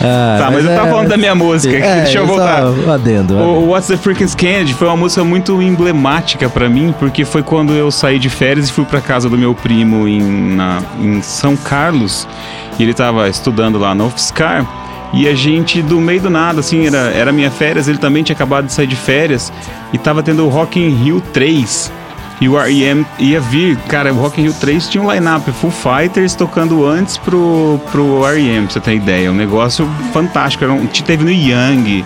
[0.00, 1.76] Ah, tá, mas, eu tava é- falando da minha música.
[1.76, 2.62] É, deixa eu voltar.
[2.92, 3.36] adendo.
[3.38, 7.72] O What's the Freaking Candy foi uma música muito emblemática pra mim, porque foi quando
[7.72, 10.20] eu saí de férias e fui pra casa do meu primo em,
[10.54, 12.26] na- em São Carlos.
[12.78, 14.66] E ele tava estudando lá no UFSCar.
[15.12, 18.34] E a gente, do meio do nada, assim, era, era minha férias, ele também tinha
[18.34, 19.52] acabado de sair de férias.
[19.92, 21.92] E tava tendo o Rock in Rio 3.
[22.42, 23.06] E o R.E.M.
[23.20, 27.16] ia vir, cara, o Rock in Rio 3 tinha um line-up Full Fighters tocando antes
[27.16, 29.30] pro, pro R.E.M., pra você ter ideia.
[29.30, 30.64] Um negócio fantástico.
[30.64, 32.04] Era um, teve no Young.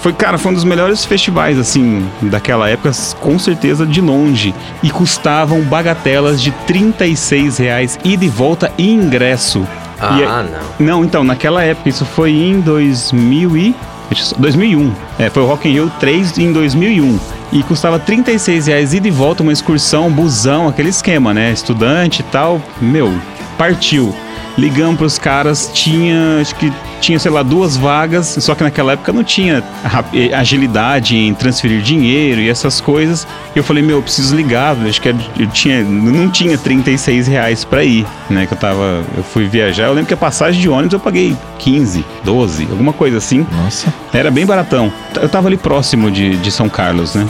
[0.00, 4.54] Foi, cara, foi um dos melhores festivais, assim, daquela época, com certeza de longe.
[4.82, 9.66] E custavam bagatelas de 36 reais ida e volta e ingresso.
[10.00, 10.24] Ah, E-
[10.80, 10.86] não.
[11.00, 13.74] Não, então, naquela época, isso foi em 2000 e...
[14.08, 14.90] deixa eu só- 2001.
[15.18, 17.18] É, foi o Rock in Rio 3 em 2001.
[17.52, 21.52] E custava 36 reais ida e volta, uma excursão, busão, aquele esquema, né?
[21.52, 22.60] Estudante e tal.
[22.80, 23.12] Meu,
[23.56, 24.14] partiu.
[24.56, 29.12] Ligamos pros caras, tinha, acho que tinha, sei lá, duas vagas, só que naquela época
[29.12, 29.62] não tinha
[30.34, 33.26] agilidade em transferir dinheiro e essas coisas.
[33.54, 37.64] E eu falei, meu, eu preciso ligar, acho que eu tinha, não tinha 36 reais
[37.64, 38.46] pra ir, né?
[38.46, 41.36] Que eu tava, eu fui viajar, eu lembro que a passagem de ônibus eu paguei
[41.58, 43.46] 15, 12, alguma coisa assim.
[43.52, 43.92] Nossa.
[44.12, 44.92] Era bem baratão.
[45.20, 47.26] Eu tava ali próximo de, de São Carlos, né?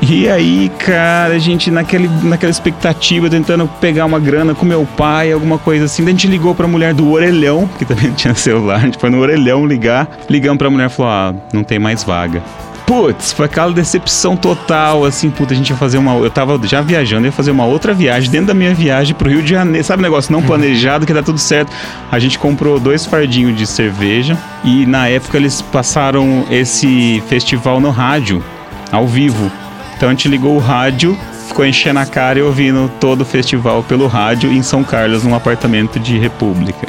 [0.00, 5.32] E aí, cara, a gente naquele, naquela expectativa, tentando pegar uma grana com meu pai,
[5.32, 6.02] alguma coisa assim.
[6.02, 8.98] Daí a gente ligou pra mulher do orelhão, que também não tinha celular, a gente
[8.98, 10.08] foi no orelhão ligar.
[10.30, 12.42] Ligamos pra mulher e falou: ah, não tem mais vaga.
[12.86, 16.14] Putz, foi aquela decepção total, assim, puta, a gente ia fazer uma.
[16.14, 19.42] Eu tava já viajando, ia fazer uma outra viagem, dentro da minha viagem pro Rio
[19.42, 19.84] de Janeiro.
[19.84, 21.70] Sabe o negócio não planejado que dá tudo certo?
[22.10, 27.90] A gente comprou dois fardinhos de cerveja e na época eles passaram esse festival no
[27.90, 28.42] rádio,
[28.90, 29.50] ao vivo.
[29.98, 31.18] Então a gente ligou o rádio,
[31.48, 35.34] ficou enchendo a cara e ouvindo todo o festival pelo rádio em São Carlos, num
[35.34, 36.86] apartamento de República.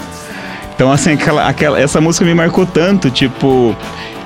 [0.75, 3.75] Então, assim, aquela, aquela, essa música me marcou tanto, tipo.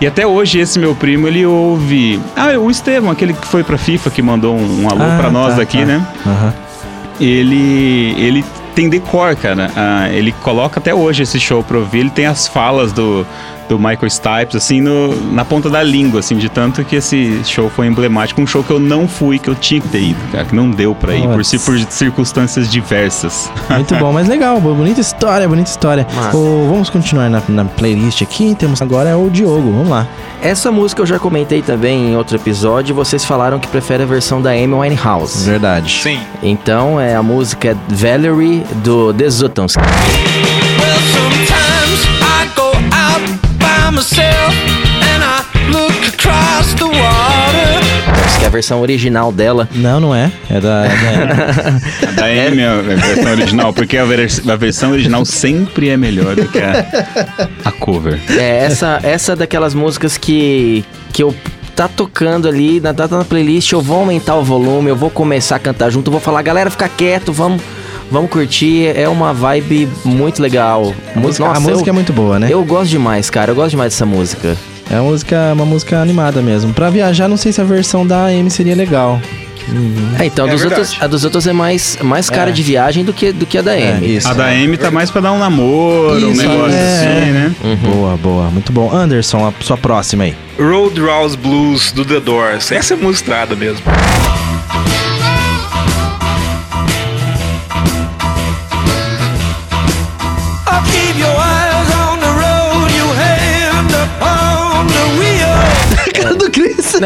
[0.02, 2.20] E até hoje, esse meu primo, ele ouve.
[2.36, 5.32] Ah, o Estevam, aquele que foi pra FIFA, que mandou um, um alô Ah, pra
[5.32, 5.86] nós tá, daqui, tá.
[5.86, 6.06] né?
[6.26, 6.54] Aham.
[7.22, 8.14] Ele.
[8.18, 9.72] Ele tem decor, cara.
[9.78, 12.00] Ah, ele coloca até hoje esse show pra ouvir.
[12.00, 13.26] Ele tem as falas do,
[13.74, 17.70] do Michael Stipes, assim, no, na ponta da língua, assim, de tanto que esse show
[17.70, 18.40] foi emblemático.
[18.40, 20.70] Um show que eu não fui, que eu tinha que ter ido, cara, que não
[20.70, 23.52] deu pra ir, por, por circunstâncias diversas.
[23.70, 26.06] Muito bom, mas legal, bonita história, bonita história.
[26.32, 28.56] Vamos continuar na, na playlist aqui.
[28.56, 30.08] Temos agora o Diogo, vamos lá.
[30.42, 32.94] Essa música eu já comentei também em outro episódio.
[32.94, 35.50] Vocês falaram que prefere a versão da Amy Winehouse.
[35.50, 36.02] Verdade.
[36.02, 36.20] Sim.
[36.44, 39.76] Então, é a música é Valerie do The Zutons.
[46.94, 48.40] Water.
[48.40, 49.68] Que é a versão original dela.
[49.74, 50.32] Não, não é.
[50.50, 50.86] É da.
[50.86, 52.10] É da...
[52.10, 55.98] A da Amy é a versão original, porque a, vers- a versão original sempre é
[55.98, 56.86] melhor do que a,
[57.66, 58.20] a cover.
[58.30, 61.34] É essa, essa daquelas músicas que, que eu
[61.76, 65.56] tá tocando ali, na, tá na playlist, eu vou aumentar o volume, eu vou começar
[65.56, 67.62] a cantar junto, eu vou falar, galera, fica quieto, vamos,
[68.12, 68.92] vamos curtir.
[68.96, 70.94] É uma vibe muito legal.
[71.16, 72.48] Muito, a música eu, é muito boa, né?
[72.50, 74.56] Eu gosto demais, cara, eu gosto demais dessa música.
[74.94, 76.72] É uma música, uma música animada mesmo.
[76.74, 79.20] Pra viajar, não sei se a versão da AM seria legal.
[80.20, 80.82] É, então, É dos verdade.
[80.82, 82.54] outros, a dos outros é mais, mais cara É.
[82.54, 84.18] de viagem do que, do que a da Amy.
[84.18, 84.28] isso.
[84.28, 86.98] A da Amy tá mais pra dar um namoro, um Isso, negócio é.
[86.98, 87.56] assim, né?
[87.82, 88.52] Boa, boa.
[88.52, 88.94] Muito bom.
[88.94, 90.36] Anderson, a sua próxima aí.
[90.60, 92.72] Roadhouse Blues do The Doors.
[92.74, 93.82] Essa é mostrada mesmo.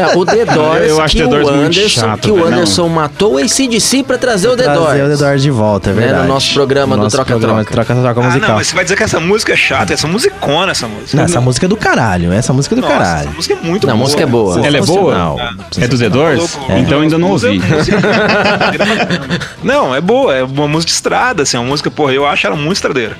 [0.02, 2.34] Não, o The Doors, Eu acho que, The Doors o muito Anderson, chato, que o
[2.34, 2.56] velho, não.
[2.56, 4.84] Anderson matou o ACDC pra trazer o The Doors.
[4.86, 6.22] Trazer o The Doors de volta, é Né, verdade.
[6.26, 7.64] no nosso programa do Nosso Troca-Troca.
[7.64, 8.48] de Troca-troca Ah, musical.
[8.48, 11.16] não, mas você vai dizer que essa música é chata, essa musicona, essa música.
[11.16, 12.32] Não, essa música é do caralho.
[12.32, 13.28] Essa música é do Nossa, caralho.
[13.28, 14.04] essa música é muito Não, a boa.
[14.04, 14.66] música é boa.
[14.66, 15.36] Ela é boa?
[15.80, 16.38] É do The Doors?
[16.38, 16.72] Louco.
[16.78, 17.60] Então ainda não ouvi.
[19.62, 22.46] Não, é boa, é uma música de estrada, assim, é uma música, porra, eu acho
[22.46, 23.16] ela muito estradeira.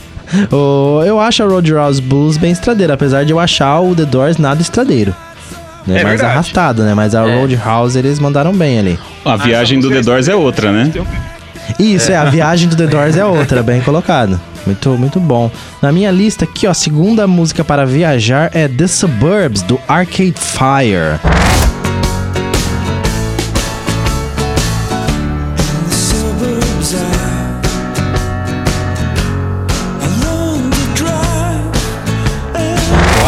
[0.53, 4.37] O- eu acho a Roadhouse Blues bem estradeira, apesar de eu achar o The Doors
[4.37, 5.15] nada estradeiro.
[5.93, 6.01] Né?
[6.01, 6.33] É mais verdade.
[6.33, 6.95] arrastado, né?
[6.95, 7.35] Mas a É.
[7.37, 8.99] Roadhouse eles mandaram bem ali.
[9.25, 10.91] A viagem do The Doors é outra, né?
[11.79, 14.41] Isso, é, a viagem do The Doors é outra, bem colocado.
[14.67, 15.51] Muito, muito bom.
[15.81, 20.35] Na minha lista aqui, ó, a segunda música para viajar é The Suburbs, do Arcade
[20.37, 21.19] Fire.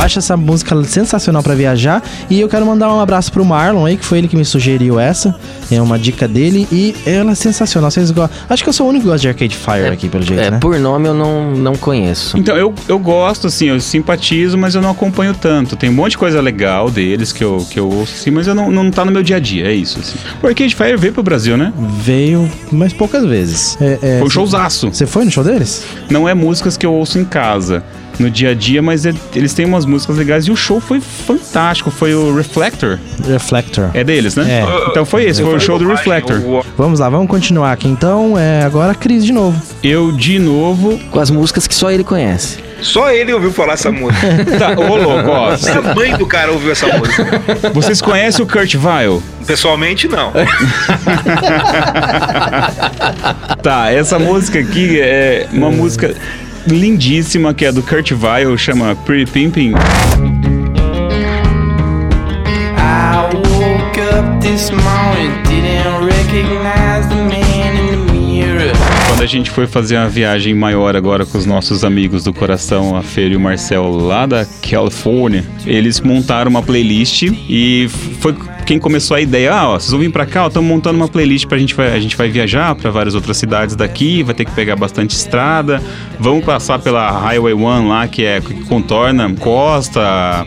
[0.01, 3.97] Acho essa música sensacional pra viajar e eu quero mandar um abraço pro Marlon aí,
[3.97, 5.35] que foi ele que me sugeriu essa.
[5.71, 7.91] É uma dica dele e ela é sensacional.
[7.91, 8.37] Vocês gostam?
[8.49, 10.51] Acho que eu sou o único que gosta de Arcade Fire aqui, pelo jeito, É,
[10.51, 10.59] né?
[10.59, 12.39] por nome eu não, não conheço.
[12.39, 15.77] Então, eu, eu gosto, assim, eu simpatizo, mas eu não acompanho tanto.
[15.77, 18.55] Tem um monte de coisa legal deles que eu, que eu ouço, assim, mas eu
[18.55, 20.17] não, não tá no meu dia a dia, é isso, assim.
[20.43, 21.73] O Arcade Fire veio pro Brasil, né?
[22.03, 23.77] Veio, mas poucas vezes.
[23.81, 24.89] É, é, Foi um showzaço.
[24.93, 25.85] Você foi no show deles?
[26.11, 27.83] Não é músicas que eu ouço em casa,
[28.21, 31.01] no dia a dia, mas é- eles têm umas músicas legais e o show foi
[31.01, 31.91] fantástico.
[31.91, 32.99] Foi o Reflector.
[33.27, 33.91] Reflector.
[33.95, 34.61] É deles, né?
[34.61, 34.89] É.
[34.91, 36.41] Então foi esse, foi o show do Reflector.
[36.77, 38.39] Vamos lá, vamos continuar aqui então.
[38.39, 39.61] É, agora a Cris de novo.
[39.83, 40.99] Eu, de novo.
[41.11, 42.59] Com as músicas que só ele conhece.
[42.83, 44.27] Só ele ouviu falar essa música.
[44.59, 45.51] Tá, ô louco, ó.
[45.53, 47.25] a mãe do cara ouviu essa música.
[47.73, 49.23] Vocês conhecem o Kurt Vile?
[49.47, 50.33] Pessoalmente, não.
[53.63, 56.15] Tá, essa música aqui é uma música
[56.71, 59.73] lindíssima que é do Kurt Vile, chama Pretty Pimpin'.
[69.09, 72.97] Quando a gente foi fazer uma viagem maior agora com os nossos amigos do coração,
[72.97, 77.87] a Feira e o Marcel, lá da Califórnia, eles montaram uma playlist e
[78.21, 78.35] foi
[78.71, 81.45] quem começou a ideia, ah, ó, vocês vão vir pra cá, estamos montando uma playlist
[81.49, 84.53] pra gente, vai, a gente vai viajar pra várias outras cidades daqui, vai ter que
[84.53, 85.83] pegar bastante estrada,
[86.21, 90.47] vamos passar pela Highway 1 lá, que é que contorna costa,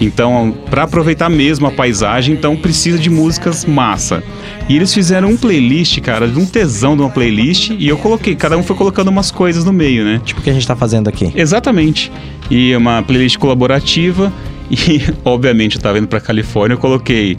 [0.00, 4.22] então, para aproveitar mesmo a paisagem, então precisa de músicas massa.
[4.68, 8.36] E eles fizeram um playlist, cara, de um tesão de uma playlist, e eu coloquei,
[8.36, 10.20] cada um foi colocando umas coisas no meio, né?
[10.24, 11.32] Tipo o que a gente tá fazendo aqui.
[11.34, 12.12] Exatamente.
[12.48, 14.32] E uma playlist colaborativa.
[14.70, 17.38] E, obviamente, eu tava indo pra Califórnia, eu coloquei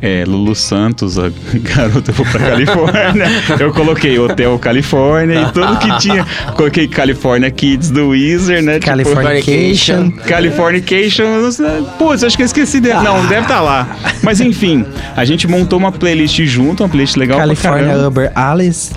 [0.00, 3.26] é, Lulu Santos, a garota eu vou pra Califórnia.
[3.58, 6.26] eu coloquei Hotel Califórnia e tudo que tinha.
[6.54, 8.74] Coloquei California Kids do Weezer, né?
[8.74, 10.10] Tipo, Californication.
[10.26, 11.66] Californication, eu não sei-
[11.98, 13.00] putz, acho que eu esqueci dele.
[13.02, 13.96] Não, deve estar lá.
[14.22, 14.84] Mas enfim,
[15.16, 18.06] a gente montou uma playlist junto, uma playlist legal pra California.
[18.06, 18.92] Uber Alice.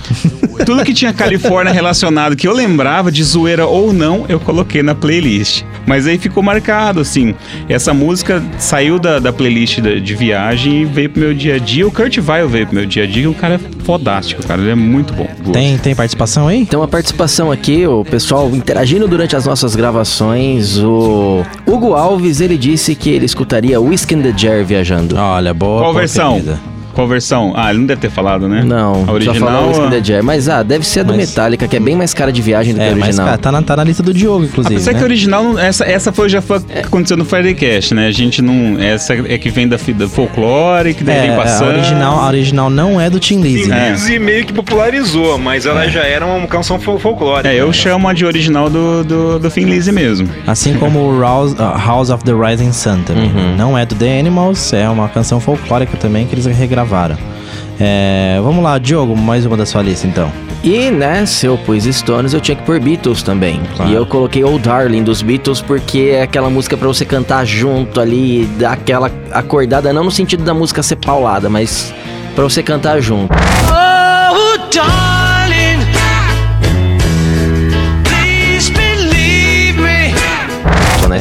[0.65, 4.93] Tudo que tinha Califórnia relacionado que eu lembrava de zoeira ou não, eu coloquei na
[4.93, 5.63] playlist.
[5.85, 7.33] Mas aí ficou marcado, assim.
[7.67, 11.57] Essa música saiu da, da playlist da- de viagem e veio pro meu dia a
[11.59, 11.87] dia.
[11.87, 14.61] O Kurt Vile veio pro meu dia a dia, o cara é fodástico, cara.
[14.61, 15.27] Ele é muito bom.
[15.51, 16.59] Tem, tem participação aí?
[16.61, 22.57] Então a participação aqui, o pessoal interagindo durante as nossas gravações, o Hugo Alves, ele
[22.57, 25.15] disse que ele escutaria Whiskey in the Jar viajando.
[25.17, 25.81] Olha, boa.
[25.81, 26.41] Qual boa versão?
[26.93, 27.53] Qual versão?
[27.55, 28.63] Ah, ele não deve ter falado, né?
[28.65, 29.71] Não, A só original.
[29.71, 30.21] in ah, the.
[30.21, 32.73] Mas ah, deve ser a do Mas- Metallica, que é bem mais cara de viagem
[32.73, 33.25] do que É, a mas original.
[33.27, 34.75] cara, tá na, tá na lista do Diogo, inclusive.
[34.75, 34.97] Apesar né?
[34.97, 38.07] que a original, essa, essa foi, já foi o que aconteceu no Friday Cast, né?
[38.07, 38.79] A gente não.
[38.79, 41.69] Essa é que vem da, da folclore, que daí É, vem a passando.
[41.69, 43.95] original, a original não é do Tim Lizzy, né?
[44.09, 47.49] E meio que popularizou, mas ela já era uma canção fol- folclórica.
[47.49, 50.27] É, eu chamo a de original do, do, do Thin Lizzy mesmo.
[50.45, 53.25] Assim como o House, uh, House of the Rising Sun também.
[53.31, 53.55] Uhum.
[53.55, 56.80] Não é do The Animals, é uma canção folclórica também que eles regravaram.
[57.79, 60.31] É, vamos lá, Diogo, mais uma da sua lista então.
[60.63, 63.59] E, né, se eu pus Stones, eu tinha que pôr Beatles também.
[63.75, 63.91] Claro.
[63.91, 67.99] E eu coloquei Old Darling dos Beatles porque é aquela música pra você cantar junto
[67.99, 71.91] ali, dar aquela acordada, não no sentido da música ser paulada, mas
[72.35, 73.33] pra você cantar junto.
[73.33, 75.10] Oh, darling,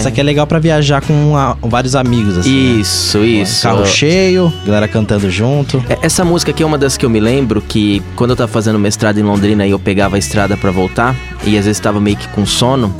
[0.01, 1.33] Essa aqui é legal pra viajar com
[1.63, 2.51] vários amigos, assim.
[2.51, 2.81] né?
[2.81, 3.63] Isso, isso.
[3.63, 5.83] Carro cheio, galera cantando junto.
[5.89, 8.51] É, Essa música aqui é uma das que eu me lembro que quando eu tava
[8.51, 12.01] fazendo mestrado em Londrina e eu pegava a estrada pra voltar e às vezes tava
[12.01, 12.95] meio que com sono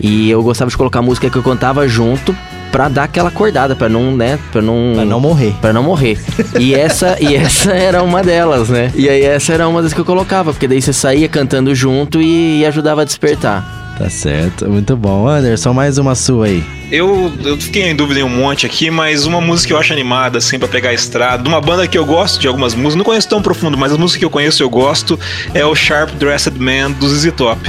[0.00, 2.36] e eu gostava de colocar música que eu cantava junto
[2.72, 5.54] pra dar aquela acordada, pra não, né, pra não Pra não morrer.
[5.62, 6.18] Pra não morrer.
[6.58, 8.92] E essa, e essa era uma delas, né?
[8.94, 12.20] E aí essa era uma das que eu colocava, porque daí você saía cantando junto
[12.20, 13.85] e, e ajudava a despertar.
[13.96, 15.26] Tá certo, muito bom.
[15.26, 16.62] Anderson, mais uma sua aí.
[16.90, 19.92] Eu, eu fiquei em dúvida em um monte aqui, mas uma música que eu acho
[19.92, 21.42] animada, assim, pra pegar a estrada.
[21.42, 23.98] De uma banda que eu gosto de algumas músicas, não conheço tão profundo, mas as
[23.98, 25.18] músicas que eu conheço eu gosto,
[25.54, 27.60] é o Sharp Dressed Man do ZZ Top.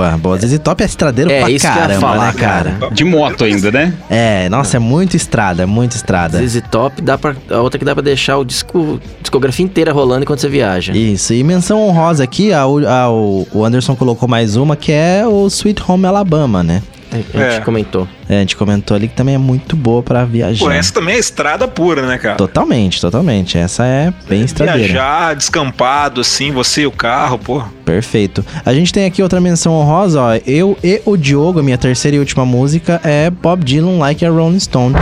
[0.00, 0.38] Boa, boa.
[0.38, 2.78] Zizi Top é estradeiro É, pra isso que eu ia caramba, falar, né, cara?
[2.92, 3.92] De moto ainda, né?
[4.08, 6.38] É, nossa, é muito estrada, é muito estrada.
[6.38, 10.22] ZZ Top, dá pra, a outra que dá pra deixar o disco, discografia inteira rolando
[10.22, 10.92] enquanto você viaja.
[10.96, 15.46] Isso, e menção honrosa aqui, a, a- o Anderson colocou mais uma, que é o
[15.48, 16.82] Sweet Home Alabama, né?
[17.12, 17.60] A gente É.
[17.60, 18.06] comentou.
[18.28, 20.64] É, a gente comentou ali que também é muito boa pra viajar.
[20.64, 22.36] Pô, essa também é estrada pura, né, cara?
[22.36, 23.58] Totalmente, totalmente.
[23.58, 24.78] Essa é bem estradeira.
[24.86, 27.62] Viajar, descampado, assim, você e o carro, pô.
[27.84, 28.44] Perfeito.
[28.64, 30.34] A gente tem aqui outra menção honrosa, ó.
[30.46, 34.30] Eu e o Diogo, a minha terceira e última música é Bob Dylan Like a
[34.30, 34.94] Rolling Stone.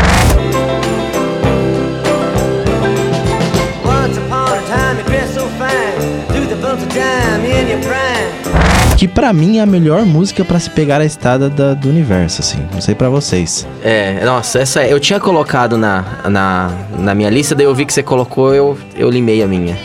[8.99, 12.41] Que pra mim é a melhor música pra se pegar a estrada da- do universo,
[12.41, 12.59] assim.
[12.75, 13.65] Não sei pra vocês.
[13.81, 17.93] É, nossa, essa eu tinha colocado na, na, na minha lista, daí eu vi que
[17.93, 19.77] você colocou, eu, eu limei a minha.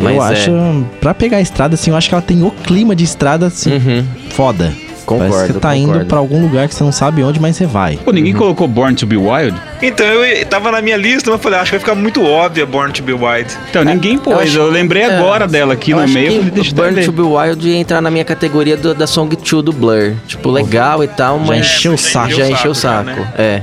[0.00, 2.50] Mas eu é, acho, pra pegar a estrada, assim, eu acho que ela tem o
[2.50, 4.72] clima de estrada, assim, Uhum, foda.
[5.06, 5.32] Concordo.
[5.32, 6.06] Parece que você tá indo concordo.
[6.06, 7.96] pra algum lugar que você não sabe onde, mas você vai.
[8.04, 9.56] Pô, ninguém colocou Born to be Wild?
[9.80, 12.66] Então, eu tava na minha lista, mas eu falei, acho que vai ficar muito óbvia
[12.66, 13.46] Born to be Wild.
[13.70, 14.36] Então, ninguém pôs.
[14.38, 16.26] acho- Eu, lembrei é, agora dela aqui eu no meio.
[16.26, 17.04] eu que eu ver.
[17.04, 20.14] to be Wild ia entrar na minha categoria do- da Song 2 do Blur.
[20.26, 21.60] Tipo, legal e tal, mas.
[21.60, 22.30] encheu o saco.
[22.32, 23.04] Já encheu o já, saco.
[23.04, 23.28] né?
[23.38, 23.62] É.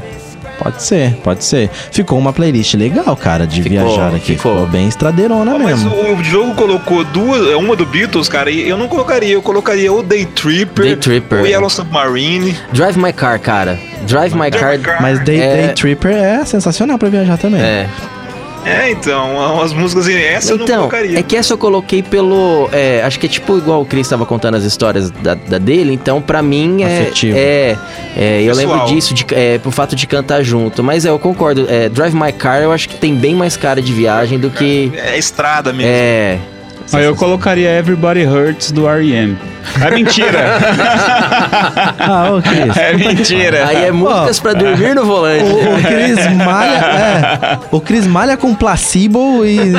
[0.63, 1.69] Pode ser, pode ser.
[1.91, 4.35] Ficou uma playlist legal, cara, de Ficou, viajar aqui.
[4.35, 4.53] ficou.
[4.53, 5.89] Ficou, bem estradeirona Mas mesmo.
[5.91, 9.41] o, o jogo colocou duas, é uma do Beatles, cara, e eu não colocaria, eu
[9.41, 11.49] colocaria o Day Tripper, Day Tripper, o é.
[11.49, 12.57] Yellow Submarine.
[12.71, 13.77] Drive My Car, cara.
[14.07, 14.71] Drive My Car.
[14.77, 15.01] My Car.
[15.01, 17.61] Mas Day, É- Day Tripper é sensacional pra viajar também.
[17.61, 17.87] É.
[18.65, 21.19] É, então, as músicas, essa eu não Então, colocaria.
[21.19, 22.69] é que essa eu coloquei pelo.
[22.71, 25.93] é, acho que é tipo igual o Chris estava contando as histórias da, da dele,
[25.93, 27.01] então pra mim é.
[27.01, 27.37] Afetivo.
[27.37, 27.77] É,
[28.15, 30.83] é, eu lembro disso, de, é, pro fato de cantar junto.
[30.83, 31.65] Mas é, eu concordo.
[31.69, 34.91] É, Drive My Car eu acho que tem bem mais cara de viagem do que.
[34.95, 35.91] É estrada mesmo.
[35.93, 36.37] É.
[36.91, 39.37] Aí eu colocaria Everybody Hurts do R.E.M.
[39.81, 40.57] É mentira!
[42.05, 42.75] Ah, ô Cris.
[42.77, 43.65] é mentira!
[43.67, 45.45] Aí é músicas pra dormir no volante.
[45.45, 49.57] O, o Cris malha, é, o Cris malha com placebo e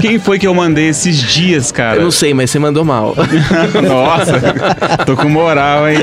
[0.00, 1.96] Quem foi que eu mandei esses dias, cara?
[1.96, 3.14] Eu não sei, mas você mandou mal.
[3.82, 4.34] Nossa,
[5.04, 5.98] tô com moral, hein?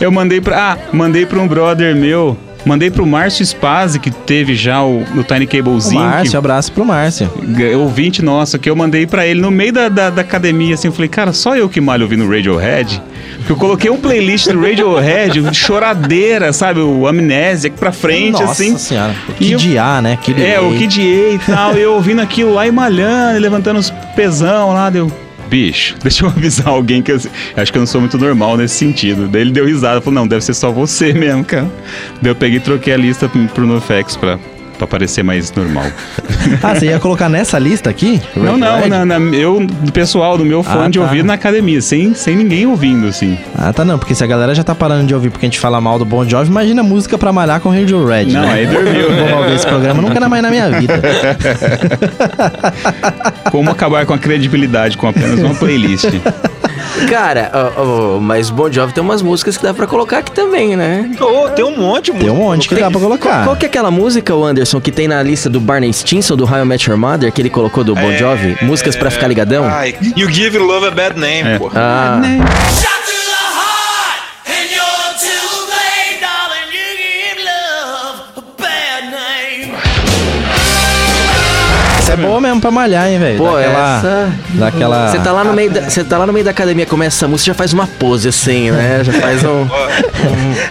[0.00, 0.72] Eu mandei pra.
[0.72, 2.36] Ah, mandei pra um brother meu.
[2.64, 5.94] Mandei pro Márcio Spazzi, que teve já o, no Tiny Cable o Zinc.
[5.96, 7.30] Márcio, abraço pro Márcio.
[7.78, 10.92] Ouvinte nosso, que eu mandei pra ele no meio da, da, da academia, assim, eu
[10.92, 13.02] falei, cara, só eu que malho ouvindo Radiohead.
[13.38, 16.80] Porque eu coloquei um playlist do Radiohead, de choradeira, sabe?
[16.80, 18.78] O Amnésia pra frente, Nossa assim.
[18.78, 19.14] senhora.
[19.28, 20.18] O Kid A, né?
[20.22, 23.40] Kid É, o Kid A e tal, e eu ouvindo aquilo lá e malhando, e
[23.40, 25.10] levantando os pesão lá, deu.
[25.48, 27.20] Bicho, deixa eu avisar alguém que eu
[27.56, 29.28] acho que eu não sou muito normal nesse sentido.
[29.28, 31.70] Daí ele deu risada, falou: Não, deve ser só você mesmo, cara.
[32.20, 34.38] Daí eu peguei e troquei a lista pro NoFX pra,
[34.86, 35.84] pra parecer mais normal.
[36.62, 38.20] Ah, você ia colocar nessa lista aqui?
[38.36, 39.06] Não, não, Radiohead?
[39.06, 41.04] na, na- eu, do pessoal, do meu fone Ah, de tá.
[41.04, 43.38] ouvido na academia, sem, sem ninguém ouvindo, assim.
[43.56, 45.58] Ah, tá não, porque se a galera já tá parando de ouvir porque a gente
[45.58, 48.52] fala mal do Bon Jovi, imagina música pra malhar com Radiohead, Não, né?
[48.52, 49.10] aí dormiu.
[49.10, 51.00] Eu vou ouvir esse programa nunca mais na minha vida.
[53.50, 56.06] Como acabar com a credibilidade com apenas uma playlist.
[57.08, 57.82] Cara, ó,
[58.16, 61.10] ó, mas Bon Jovi tem umas músicas que dá pra colocar aqui também, né?
[61.20, 63.44] Ô, tem um monte de Tem um monte que dá pra colocar.
[63.44, 66.44] Qual que é aquela música, o Anderson, que tem na lista do Barney Stinson, do
[66.44, 68.56] How I Met Your Mother, que ele colocou do Bon Jovi?
[68.62, 69.64] Músicas pra ficar ligadão?
[69.64, 71.58] Ai, you give love a bad name, É.
[71.58, 71.70] pô.
[71.74, 72.20] Ah,
[82.14, 83.38] é boa mesmo pra malhar, hein, velho?
[83.38, 84.32] pô, Daquela- essa...
[84.54, 85.08] Daquela...
[85.08, 87.28] Você tá, lá no meio da, você tá lá no meio da academia, começa essa
[87.28, 89.02] música, já faz uma pose assim, né?
[89.04, 89.66] Já faz um...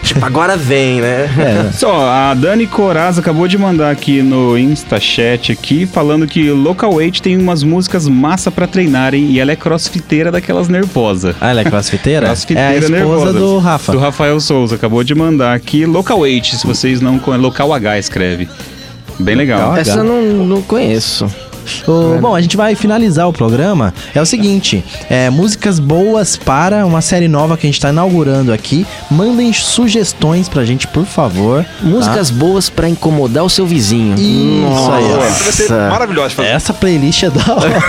[0.04, 1.30] tipo, agora vem, né?
[1.70, 6.94] É, Só, a Dani Coraz acabou de mandar aqui no Instachat aqui, falando que Local
[6.96, 11.36] Weight tem umas músicas massa pra treinarem e ela é crossfiteira daquelas nervosa.
[11.42, 12.26] Ah, ela é crossfiteira?
[12.34, 13.34] Crossfiteira é a esposa nervosa.
[13.34, 13.92] do Rafa.
[13.92, 15.86] Do Rafael Souza, acabou de mandar aqui.
[15.86, 18.48] Local Weight, se vocês não conhecem, Local H escreve.
[19.20, 19.76] Bem legal.
[19.76, 21.30] Essa eu não, não conheço.
[21.88, 23.94] Ô, bom, a gente vai finalizar o programa.
[24.14, 28.52] É o seguinte: é, músicas boas para uma série nova que a gente tá inaugurando
[28.54, 28.86] aqui.
[29.10, 31.66] Mandem sugestões pra gente, por favor.
[31.82, 34.16] Músicas boas pra incomodar o seu vizinho.
[34.16, 35.24] Isso aí, ó.
[35.24, 35.68] Essa vai ser
[36.14, 36.36] Nossa.
[36.36, 36.50] fazer.
[36.50, 37.74] Essa playlist é da hora.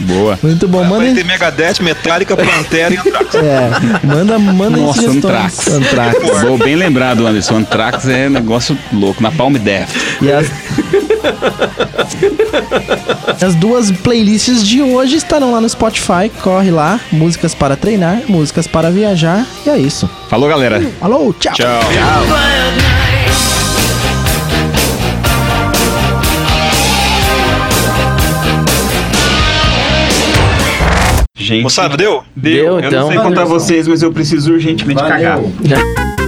[0.00, 0.38] Boa.
[0.42, 0.80] Muito bom.
[0.80, 1.14] Vai Mandem.
[1.14, 3.34] ter Megadeth, Metallica, Pantera e Anthrax.
[3.34, 5.24] É, manda, manda Nossa, sugestões.
[5.24, 5.68] Anthrax.
[5.68, 6.40] Anthrax.
[6.42, 7.56] Bom, bem lembrado, Anderson.
[7.56, 9.22] Anthrax é negócio louco.
[9.22, 9.90] Na Palm Death.
[10.20, 10.50] E as...
[13.42, 16.28] as duas playlists de hoje estarão lá no Spotify.
[16.42, 16.98] Corre lá.
[17.12, 19.46] Músicas para treinar, músicas para viajar.
[19.64, 20.10] E é isso.
[20.28, 20.82] Falou, galera.
[21.00, 21.54] Alô, tchau.
[21.54, 21.80] Tchau.
[31.36, 32.22] Gente, Moçada, deu?
[32.36, 33.00] Deu, eu então.
[33.02, 35.40] não sei contar vocês, mas eu preciso urgentemente cagar.
[35.64, 36.19] Já-